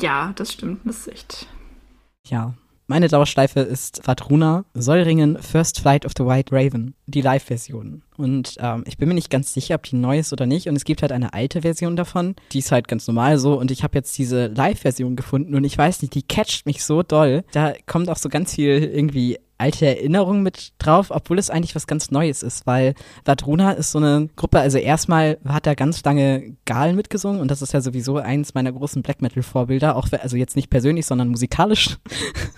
ja, 0.00 0.32
das 0.34 0.52
stimmt. 0.52 0.80
Das 0.84 1.06
ist 1.06 1.08
echt. 1.08 1.46
Ja, 2.26 2.54
meine 2.90 3.06
Dauerschleife 3.06 3.60
ist 3.60 4.00
Vadruna, 4.04 4.64
Säuringen, 4.74 5.40
First 5.40 5.78
Flight 5.78 6.04
of 6.04 6.10
the 6.18 6.24
White 6.24 6.52
Raven, 6.52 6.94
die 7.06 7.20
Live-Version. 7.20 8.02
Und 8.20 8.56
ähm, 8.58 8.84
ich 8.86 8.98
bin 8.98 9.08
mir 9.08 9.14
nicht 9.14 9.30
ganz 9.30 9.52
sicher, 9.52 9.76
ob 9.76 9.84
die 9.84 9.96
neu 9.96 10.18
ist 10.18 10.32
oder 10.32 10.46
nicht. 10.46 10.68
Und 10.68 10.76
es 10.76 10.84
gibt 10.84 11.02
halt 11.02 11.12
eine 11.12 11.32
alte 11.32 11.62
Version 11.62 11.96
davon, 11.96 12.36
die 12.52 12.58
ist 12.58 12.72
halt 12.72 12.88
ganz 12.88 13.06
normal 13.06 13.38
so. 13.38 13.58
Und 13.58 13.70
ich 13.70 13.82
habe 13.82 13.96
jetzt 13.98 14.16
diese 14.18 14.46
Live-Version 14.46 15.16
gefunden. 15.16 15.54
Und 15.54 15.64
ich 15.64 15.76
weiß 15.76 16.02
nicht, 16.02 16.14
die 16.14 16.22
catcht 16.22 16.66
mich 16.66 16.84
so 16.84 17.02
doll. 17.02 17.44
Da 17.52 17.72
kommt 17.86 18.08
auch 18.08 18.16
so 18.16 18.28
ganz 18.28 18.54
viel 18.54 18.84
irgendwie 18.84 19.38
alte 19.60 19.86
Erinnerungen 19.86 20.42
mit 20.42 20.72
drauf, 20.78 21.08
obwohl 21.10 21.38
es 21.38 21.50
eigentlich 21.50 21.74
was 21.74 21.86
ganz 21.86 22.10
Neues 22.10 22.42
ist, 22.42 22.66
weil 22.66 22.94
Vadruna 23.26 23.72
ist 23.72 23.92
so 23.92 23.98
eine 23.98 24.28
Gruppe, 24.34 24.58
also 24.58 24.78
erstmal 24.78 25.38
hat 25.46 25.66
er 25.66 25.76
ganz 25.76 26.02
lange 26.02 26.56
Gal 26.64 26.94
mitgesungen. 26.94 27.40
Und 27.40 27.50
das 27.50 27.60
ist 27.60 27.74
ja 27.74 27.82
sowieso 27.82 28.16
eins 28.16 28.54
meiner 28.54 28.72
großen 28.72 29.02
Black 29.02 29.20
Metal 29.20 29.42
Vorbilder, 29.42 29.96
auch 29.96 30.08
also 30.12 30.36
jetzt 30.36 30.56
nicht 30.56 30.70
persönlich, 30.70 31.06
sondern 31.06 31.28
musikalisch. 31.28 31.98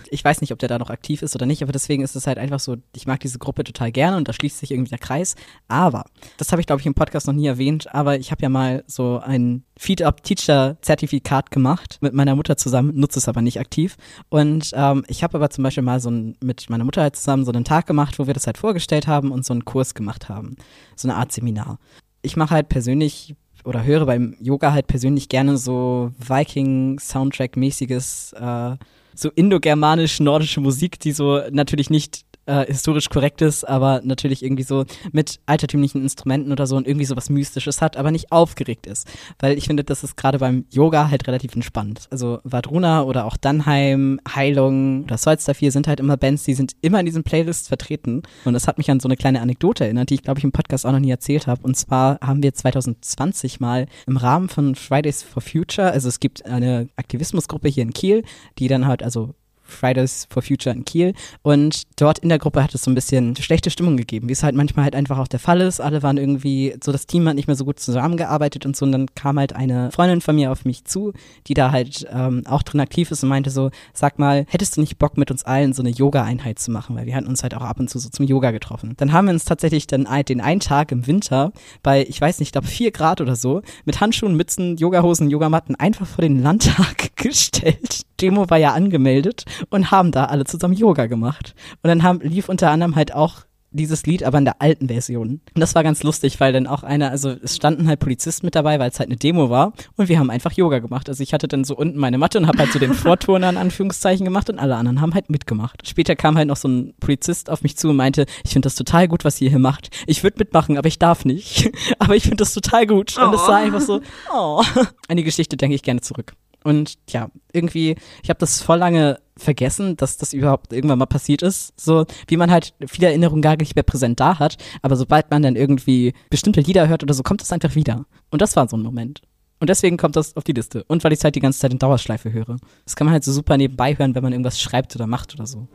Ich 0.09 0.23
weiß 0.23 0.41
nicht, 0.41 0.51
ob 0.51 0.59
der 0.59 0.69
da 0.69 0.77
noch 0.77 0.91
aktiv 0.91 1.23
ist 1.23 1.33
oder 1.33 1.47
nicht, 1.47 1.63
aber 1.63 1.71
deswegen 1.71 2.03
ist 2.03 2.15
es 2.15 2.27
halt 2.27 2.37
einfach 2.37 2.59
so, 2.59 2.77
ich 2.95 3.07
mag 3.07 3.19
diese 3.21 3.39
Gruppe 3.39 3.63
total 3.63 3.91
gerne. 3.91 4.15
Und 4.15 4.27
da 4.27 4.33
schließt 4.33 4.59
sich 4.59 4.69
irgendwie 4.69 4.91
der 4.91 4.99
Kreis, 4.99 5.35
aber 5.67 6.05
das 6.37 6.51
habe 6.51 6.61
ich 6.61 6.67
glaube 6.67 6.79
ich 6.79 6.85
im 6.85 6.93
Podcast 6.93 7.27
noch 7.27 7.33
nie 7.33 7.47
erwähnt, 7.47 7.93
aber 7.93 8.17
ich 8.17 8.31
habe 8.31 8.41
ja 8.41 8.49
mal 8.49 8.83
so 8.87 9.19
ein 9.23 9.63
Feed-Up-Teacher-Zertifikat 9.77 11.51
gemacht 11.51 11.97
mit 12.01 12.13
meiner 12.13 12.35
Mutter 12.35 12.57
zusammen, 12.57 12.93
nutze 12.95 13.19
es 13.19 13.27
aber 13.27 13.41
nicht 13.41 13.59
aktiv 13.59 13.97
und 14.29 14.71
ähm, 14.73 15.03
ich 15.07 15.23
habe 15.23 15.37
aber 15.37 15.49
zum 15.49 15.63
Beispiel 15.63 15.83
mal 15.83 15.99
so 15.99 16.09
ein, 16.09 16.37
mit 16.41 16.69
meiner 16.69 16.83
Mutter 16.83 17.01
halt 17.01 17.15
zusammen 17.15 17.45
so 17.45 17.51
einen 17.51 17.65
Tag 17.65 17.87
gemacht, 17.87 18.19
wo 18.19 18.27
wir 18.27 18.33
das 18.33 18.45
halt 18.45 18.57
vorgestellt 18.57 19.07
haben 19.07 19.31
und 19.31 19.45
so 19.45 19.53
einen 19.53 19.65
Kurs 19.65 19.93
gemacht 19.93 20.29
haben. 20.29 20.55
So 20.95 21.07
eine 21.07 21.17
Art 21.17 21.31
Seminar. 21.31 21.79
Ich 22.21 22.37
mache 22.37 22.51
halt 22.51 22.69
persönlich 22.69 23.35
oder 23.65 23.83
höre 23.83 24.05
beim 24.05 24.35
Yoga 24.39 24.73
halt 24.73 24.87
persönlich 24.87 25.29
gerne 25.29 25.57
so 25.57 26.11
Viking-Soundtrack-mäßiges, 26.19 28.33
äh, 28.33 28.77
so 29.15 29.29
indogermanisch-nordische 29.29 30.59
Musik, 30.59 30.99
die 30.99 31.11
so 31.11 31.41
natürlich 31.51 31.89
nicht 31.89 32.25
äh, 32.45 32.65
historisch 32.65 33.09
korrekt 33.09 33.41
ist, 33.41 33.67
aber 33.67 34.01
natürlich 34.03 34.43
irgendwie 34.43 34.63
so 34.63 34.85
mit 35.11 35.39
altertümlichen 35.45 36.01
Instrumenten 36.01 36.51
oder 36.51 36.67
so 36.67 36.75
und 36.75 36.87
irgendwie 36.87 37.05
so 37.05 37.15
was 37.15 37.29
Mystisches 37.29 37.81
hat, 37.81 37.97
aber 37.97 38.11
nicht 38.11 38.31
aufgeregt 38.31 38.87
ist. 38.87 39.07
Weil 39.39 39.57
ich 39.57 39.67
finde, 39.67 39.83
das 39.83 40.03
ist 40.03 40.17
gerade 40.17 40.39
beim 40.39 40.65
Yoga 40.69 41.09
halt 41.09 41.27
relativ 41.27 41.55
entspannt. 41.55 42.07
Also 42.09 42.39
Vadruna 42.43 43.03
oder 43.03 43.25
auch 43.25 43.37
Dannheim, 43.37 44.19
Heilung 44.33 45.03
oder 45.03 45.17
Solstafir 45.17 45.71
sind 45.71 45.87
halt 45.87 45.99
immer 45.99 46.17
Bands, 46.17 46.43
die 46.43 46.53
sind 46.53 46.73
immer 46.81 46.99
in 46.99 47.05
diesen 47.05 47.23
Playlists 47.23 47.67
vertreten. 47.67 48.23
Und 48.45 48.53
das 48.53 48.67
hat 48.67 48.77
mich 48.77 48.91
an 48.91 48.99
so 48.99 49.07
eine 49.07 49.17
kleine 49.17 49.41
Anekdote 49.41 49.85
erinnert, 49.85 50.09
die 50.09 50.15
ich 50.15 50.23
glaube 50.23 50.39
ich 50.39 50.43
im 50.43 50.51
Podcast 50.51 50.85
auch 50.85 50.91
noch 50.91 50.99
nie 50.99 51.11
erzählt 51.11 51.47
habe. 51.47 51.61
Und 51.63 51.75
zwar 51.75 52.19
haben 52.21 52.43
wir 52.43 52.53
2020 52.53 53.59
mal 53.59 53.87
im 54.07 54.17
Rahmen 54.17 54.49
von 54.49 54.75
Fridays 54.75 55.23
for 55.23 55.41
Future, 55.41 55.91
also 55.91 56.09
es 56.09 56.19
gibt 56.19 56.45
eine 56.45 56.87
Aktivismusgruppe 56.95 57.69
hier 57.69 57.83
in 57.83 57.93
Kiel, 57.93 58.23
die 58.59 58.67
dann 58.67 58.87
halt 58.87 59.03
also 59.03 59.33
Fridays 59.63 60.27
for 60.29 60.41
Future 60.41 60.75
in 60.75 60.85
Kiel. 60.85 61.13
Und 61.41 61.83
dort 61.99 62.19
in 62.19 62.29
der 62.29 62.39
Gruppe 62.39 62.63
hat 62.63 62.75
es 62.75 62.83
so 62.83 62.91
ein 62.91 62.95
bisschen 62.95 63.35
schlechte 63.35 63.69
Stimmung 63.69 63.97
gegeben, 63.97 64.27
wie 64.27 64.33
es 64.33 64.43
halt 64.43 64.55
manchmal 64.55 64.85
halt 64.85 64.95
einfach 64.95 65.17
auch 65.17 65.27
der 65.27 65.39
Fall 65.39 65.61
ist. 65.61 65.79
Alle 65.79 66.03
waren 66.03 66.17
irgendwie, 66.17 66.75
so 66.83 66.91
das 66.91 67.07
Team 67.07 67.27
hat 67.27 67.35
nicht 67.35 67.47
mehr 67.47 67.55
so 67.55 67.65
gut 67.65 67.79
zusammengearbeitet 67.79 68.65
und 68.65 68.75
so. 68.75 68.85
Und 68.85 68.91
dann 68.91 69.07
kam 69.15 69.39
halt 69.39 69.53
eine 69.53 69.91
Freundin 69.91 70.21
von 70.21 70.35
mir 70.35 70.51
auf 70.51 70.65
mich 70.65 70.85
zu, 70.85 71.13
die 71.47 71.53
da 71.53 71.71
halt 71.71 72.05
ähm, 72.11 72.43
auch 72.45 72.63
drin 72.63 72.79
aktiv 72.79 73.11
ist 73.11 73.23
und 73.23 73.29
meinte 73.29 73.49
so, 73.49 73.71
sag 73.93 74.19
mal, 74.19 74.45
hättest 74.49 74.77
du 74.77 74.81
nicht 74.81 74.97
Bock 74.97 75.17
mit 75.17 75.31
uns 75.31 75.43
allen 75.43 75.73
so 75.73 75.81
eine 75.81 75.91
Yoga-Einheit 75.91 76.59
zu 76.59 76.71
machen? 76.71 76.95
Weil 76.95 77.05
wir 77.05 77.15
hatten 77.15 77.27
uns 77.27 77.43
halt 77.43 77.55
auch 77.55 77.61
ab 77.61 77.79
und 77.79 77.89
zu 77.89 77.99
so 77.99 78.09
zum 78.09 78.25
Yoga 78.25 78.51
getroffen. 78.51 78.93
Dann 78.97 79.13
haben 79.13 79.25
wir 79.25 79.33
uns 79.33 79.45
tatsächlich 79.45 79.87
dann 79.87 80.07
den 80.27 80.41
einen 80.41 80.59
Tag 80.59 80.91
im 80.91 81.07
Winter 81.07 81.51
bei, 81.81 82.05
ich 82.07 82.19
weiß 82.19 82.39
nicht, 82.39 82.49
ich 82.49 82.51
glaube 82.51 82.67
vier 82.67 82.91
Grad 82.91 83.21
oder 83.21 83.35
so, 83.35 83.61
mit 83.85 83.99
Handschuhen, 83.99 84.35
Mützen, 84.35 84.77
Yogahosen, 84.77 85.29
Yogamatten 85.29 85.75
einfach 85.75 86.07
vor 86.07 86.21
den 86.21 86.41
Landtag 86.41 87.11
gestellt. 87.15 88.01
Demo 88.21 88.49
war 88.49 88.57
ja 88.57 88.73
angemeldet 88.73 89.45
und 89.69 89.91
haben 89.91 90.11
da 90.11 90.25
alle 90.25 90.45
zusammen 90.45 90.73
Yoga 90.73 91.07
gemacht. 91.07 91.55
Und 91.81 91.87
dann 91.87 92.03
haben, 92.03 92.19
lief 92.21 92.49
unter 92.49 92.71
anderem 92.71 92.95
halt 92.95 93.13
auch 93.13 93.45
dieses 93.73 94.05
Lied, 94.05 94.23
aber 94.23 94.37
in 94.37 94.45
der 94.45 94.61
alten 94.61 94.87
Version. 94.87 95.41
Und 95.53 95.59
das 95.59 95.75
war 95.75 95.83
ganz 95.83 96.03
lustig, 96.03 96.39
weil 96.39 96.53
dann 96.53 96.67
auch 96.67 96.83
einer, 96.83 97.09
also 97.09 97.35
es 97.43 97.55
standen 97.55 97.87
halt 97.87 97.99
Polizisten 97.99 98.45
mit 98.45 98.55
dabei, 98.55 98.79
weil 98.79 98.89
es 98.89 98.99
halt 98.99 99.09
eine 99.09 99.17
Demo 99.17 99.49
war 99.49 99.73
und 99.97 100.09
wir 100.09 100.19
haben 100.19 100.29
einfach 100.29 100.51
Yoga 100.51 100.79
gemacht. 100.79 101.09
Also 101.09 101.23
ich 101.23 101.33
hatte 101.33 101.47
dann 101.47 101.63
so 101.63 101.75
unten 101.75 101.97
meine 101.97 102.17
Matte 102.17 102.37
und 102.37 102.47
habe 102.47 102.59
halt 102.59 102.71
so 102.71 102.79
den 102.79 102.93
Vorturner 102.93 103.49
in 103.49 103.57
Anführungszeichen 103.57 104.23
gemacht 104.23 104.49
und 104.49 104.59
alle 104.59 104.75
anderen 104.75 105.01
haben 105.01 105.13
halt 105.13 105.29
mitgemacht. 105.29 105.87
Später 105.87 106.15
kam 106.15 106.37
halt 106.37 106.47
noch 106.47 106.57
so 106.57 106.67
ein 106.67 106.93
Polizist 106.99 107.49
auf 107.49 107.63
mich 107.63 107.75
zu 107.75 107.89
und 107.89 107.95
meinte, 107.95 108.25
ich 108.43 108.53
finde 108.53 108.67
das 108.67 108.75
total 108.75 109.07
gut, 109.07 109.25
was 109.25 109.41
ihr 109.41 109.49
hier 109.49 109.59
macht. 109.59 109.89
Ich 110.07 110.23
würde 110.23 110.37
mitmachen, 110.37 110.77
aber 110.77 110.87
ich 110.87 110.99
darf 110.99 111.25
nicht. 111.25 111.71
aber 111.99 112.15
ich 112.15 112.23
finde 112.23 112.37
das 112.37 112.53
total 112.53 112.85
gut. 112.85 113.17
Und 113.17 113.33
es 113.33 113.41
oh. 113.41 113.47
war 113.47 113.57
einfach 113.57 113.81
so, 113.81 114.01
oh. 114.33 114.63
An 115.07 115.17
die 115.17 115.23
Geschichte 115.23 115.57
denke 115.57 115.75
ich 115.75 115.83
gerne 115.83 116.01
zurück. 116.01 116.33
Und 116.63 116.95
ja, 117.09 117.29
irgendwie, 117.51 117.95
ich 118.21 118.29
habe 118.29 118.39
das 118.39 118.61
voll 118.61 118.77
lange 118.77 119.19
vergessen, 119.37 119.97
dass 119.97 120.17
das 120.17 120.33
überhaupt 120.33 120.73
irgendwann 120.73 120.99
mal 120.99 121.05
passiert 121.05 121.41
ist. 121.41 121.73
So 121.79 122.05
wie 122.27 122.37
man 122.37 122.51
halt 122.51 122.73
viele 122.87 123.07
Erinnerungen 123.07 123.41
gar 123.41 123.55
nicht 123.57 123.75
mehr 123.75 123.83
präsent 123.83 124.19
da 124.19 124.39
hat. 124.39 124.57
Aber 124.81 124.95
sobald 124.95 125.29
man 125.31 125.41
dann 125.41 125.55
irgendwie 125.55 126.13
bestimmte 126.29 126.61
Lieder 126.61 126.87
hört 126.87 127.03
oder 127.03 127.13
so, 127.13 127.23
kommt 127.23 127.41
das 127.41 127.51
einfach 127.51 127.75
wieder. 127.75 128.05
Und 128.29 128.41
das 128.41 128.55
war 128.55 128.67
so 128.67 128.77
ein 128.77 128.83
Moment. 128.83 129.21
Und 129.59 129.69
deswegen 129.69 129.95
kommt 129.95 130.17
das 130.17 130.35
auf 130.35 130.43
die 130.43 130.51
Liste. 130.51 130.83
Und 130.89 131.03
weil 131.03 131.13
ich 131.13 131.19
es 131.19 131.23
halt 131.23 131.35
die 131.35 131.39
ganze 131.39 131.59
Zeit 131.59 131.71
in 131.71 131.79
Dauerschleife 131.79 132.33
höre. 132.33 132.57
Das 132.83 132.97
kann 132.97 133.05
man 133.05 133.13
halt 133.13 133.23
so 133.23 133.31
super 133.31 133.55
nebenbei 133.55 133.97
hören, 133.97 134.13
wenn 134.13 134.21
man 134.21 134.33
irgendwas 134.33 134.59
schreibt 134.59 134.93
oder 134.95 135.07
macht 135.07 135.33
oder 135.33 135.47
so. 135.47 135.67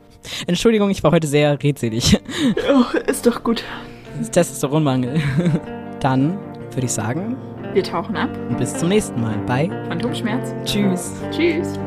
Entschuldigung, 0.45 0.91
ich 0.91 1.03
war 1.03 1.11
heute 1.11 1.27
sehr 1.27 1.61
redselig. 1.63 2.19
Oh, 2.71 2.97
ist 3.07 3.25
doch 3.25 3.43
gut. 3.43 3.63
Das 4.11 4.21
ist 4.21 4.31
Testosteronmangel. 4.33 5.21
Dann 6.01 6.37
würde 6.71 6.85
ich 6.85 6.91
sagen, 6.91 7.35
wir 7.73 7.83
tauchen 7.83 8.15
ab. 8.15 8.29
Und 8.49 8.57
bis 8.57 8.75
zum 8.75 8.89
nächsten 8.89 9.21
Mal 9.21 9.37
bei 9.45 9.69
Phantomschmerz. 9.87 10.53
Tschüss. 10.65 11.13
Tschüss. 11.31 11.79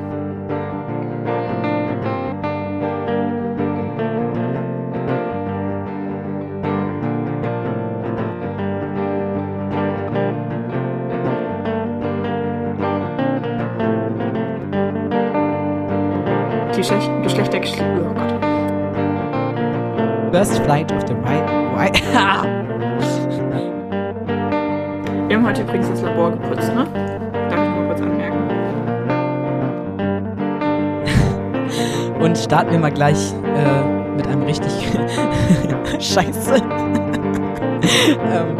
Geschlecht, 16.76 17.10
Geschlechter, 17.22 17.60
Geschlechter, 17.60 18.10
oh 18.10 18.14
Gott. 18.14 18.42
First 20.32 20.58
Flight 20.64 20.90
of 20.90 21.06
the 21.06 21.14
Right. 21.14 21.48
Right. 21.74 22.62
Haben 25.42 25.48
heute 25.48 25.62
übrigens 25.62 25.88
das 25.90 26.02
Labor 26.02 26.30
geputzt, 26.30 26.72
ne? 26.72 26.86
Darf 27.50 27.64
ich 27.64 27.70
mal 27.74 27.86
kurz 27.88 28.00
anmerken. 28.00 28.38
Und 32.22 32.38
starten 32.38 32.70
wir 32.70 32.78
mal 32.78 32.92
gleich 32.92 33.32
äh, 33.32 33.82
mit 34.16 34.24
einem 34.28 34.44
richtig 34.44 34.72
Scheiße. 35.98 36.54
ähm, 38.32 38.56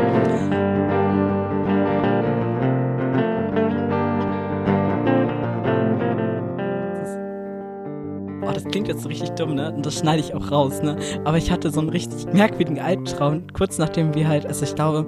klingt 8.73 8.89
jetzt 8.89 9.03
so 9.03 9.09
richtig 9.09 9.31
dumm, 9.31 9.55
ne? 9.55 9.73
Und 9.73 9.87
das 9.87 9.99
schneide 9.99 10.21
ich 10.21 10.35
auch 10.35 10.51
raus, 10.51 10.83
ne? 10.83 10.97
Aber 11.25 11.37
ich 11.37 11.51
hatte 11.51 11.71
so 11.71 11.81
einen 11.81 11.91
richtig 11.91 12.33
merkwürdigen 12.33 12.81
Albtraum, 12.81 13.45
kurz 13.53 13.79
nachdem 13.79 14.15
wir 14.15 14.27
halt, 14.27 14.47
also 14.47 14.65
ich 14.65 14.75
glaube, 14.75 15.07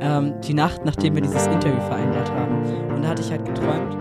ähm, 0.00 0.34
die 0.42 0.52
Nacht, 0.52 0.84
nachdem 0.84 1.14
wir 1.14 1.22
dieses 1.22 1.46
Interview 1.46 1.80
vereinbart 1.80 2.30
haben. 2.30 2.62
Und 2.94 3.02
da 3.02 3.08
hatte 3.08 3.22
ich 3.22 3.30
halt 3.30 3.44
geträumt, 3.46 3.96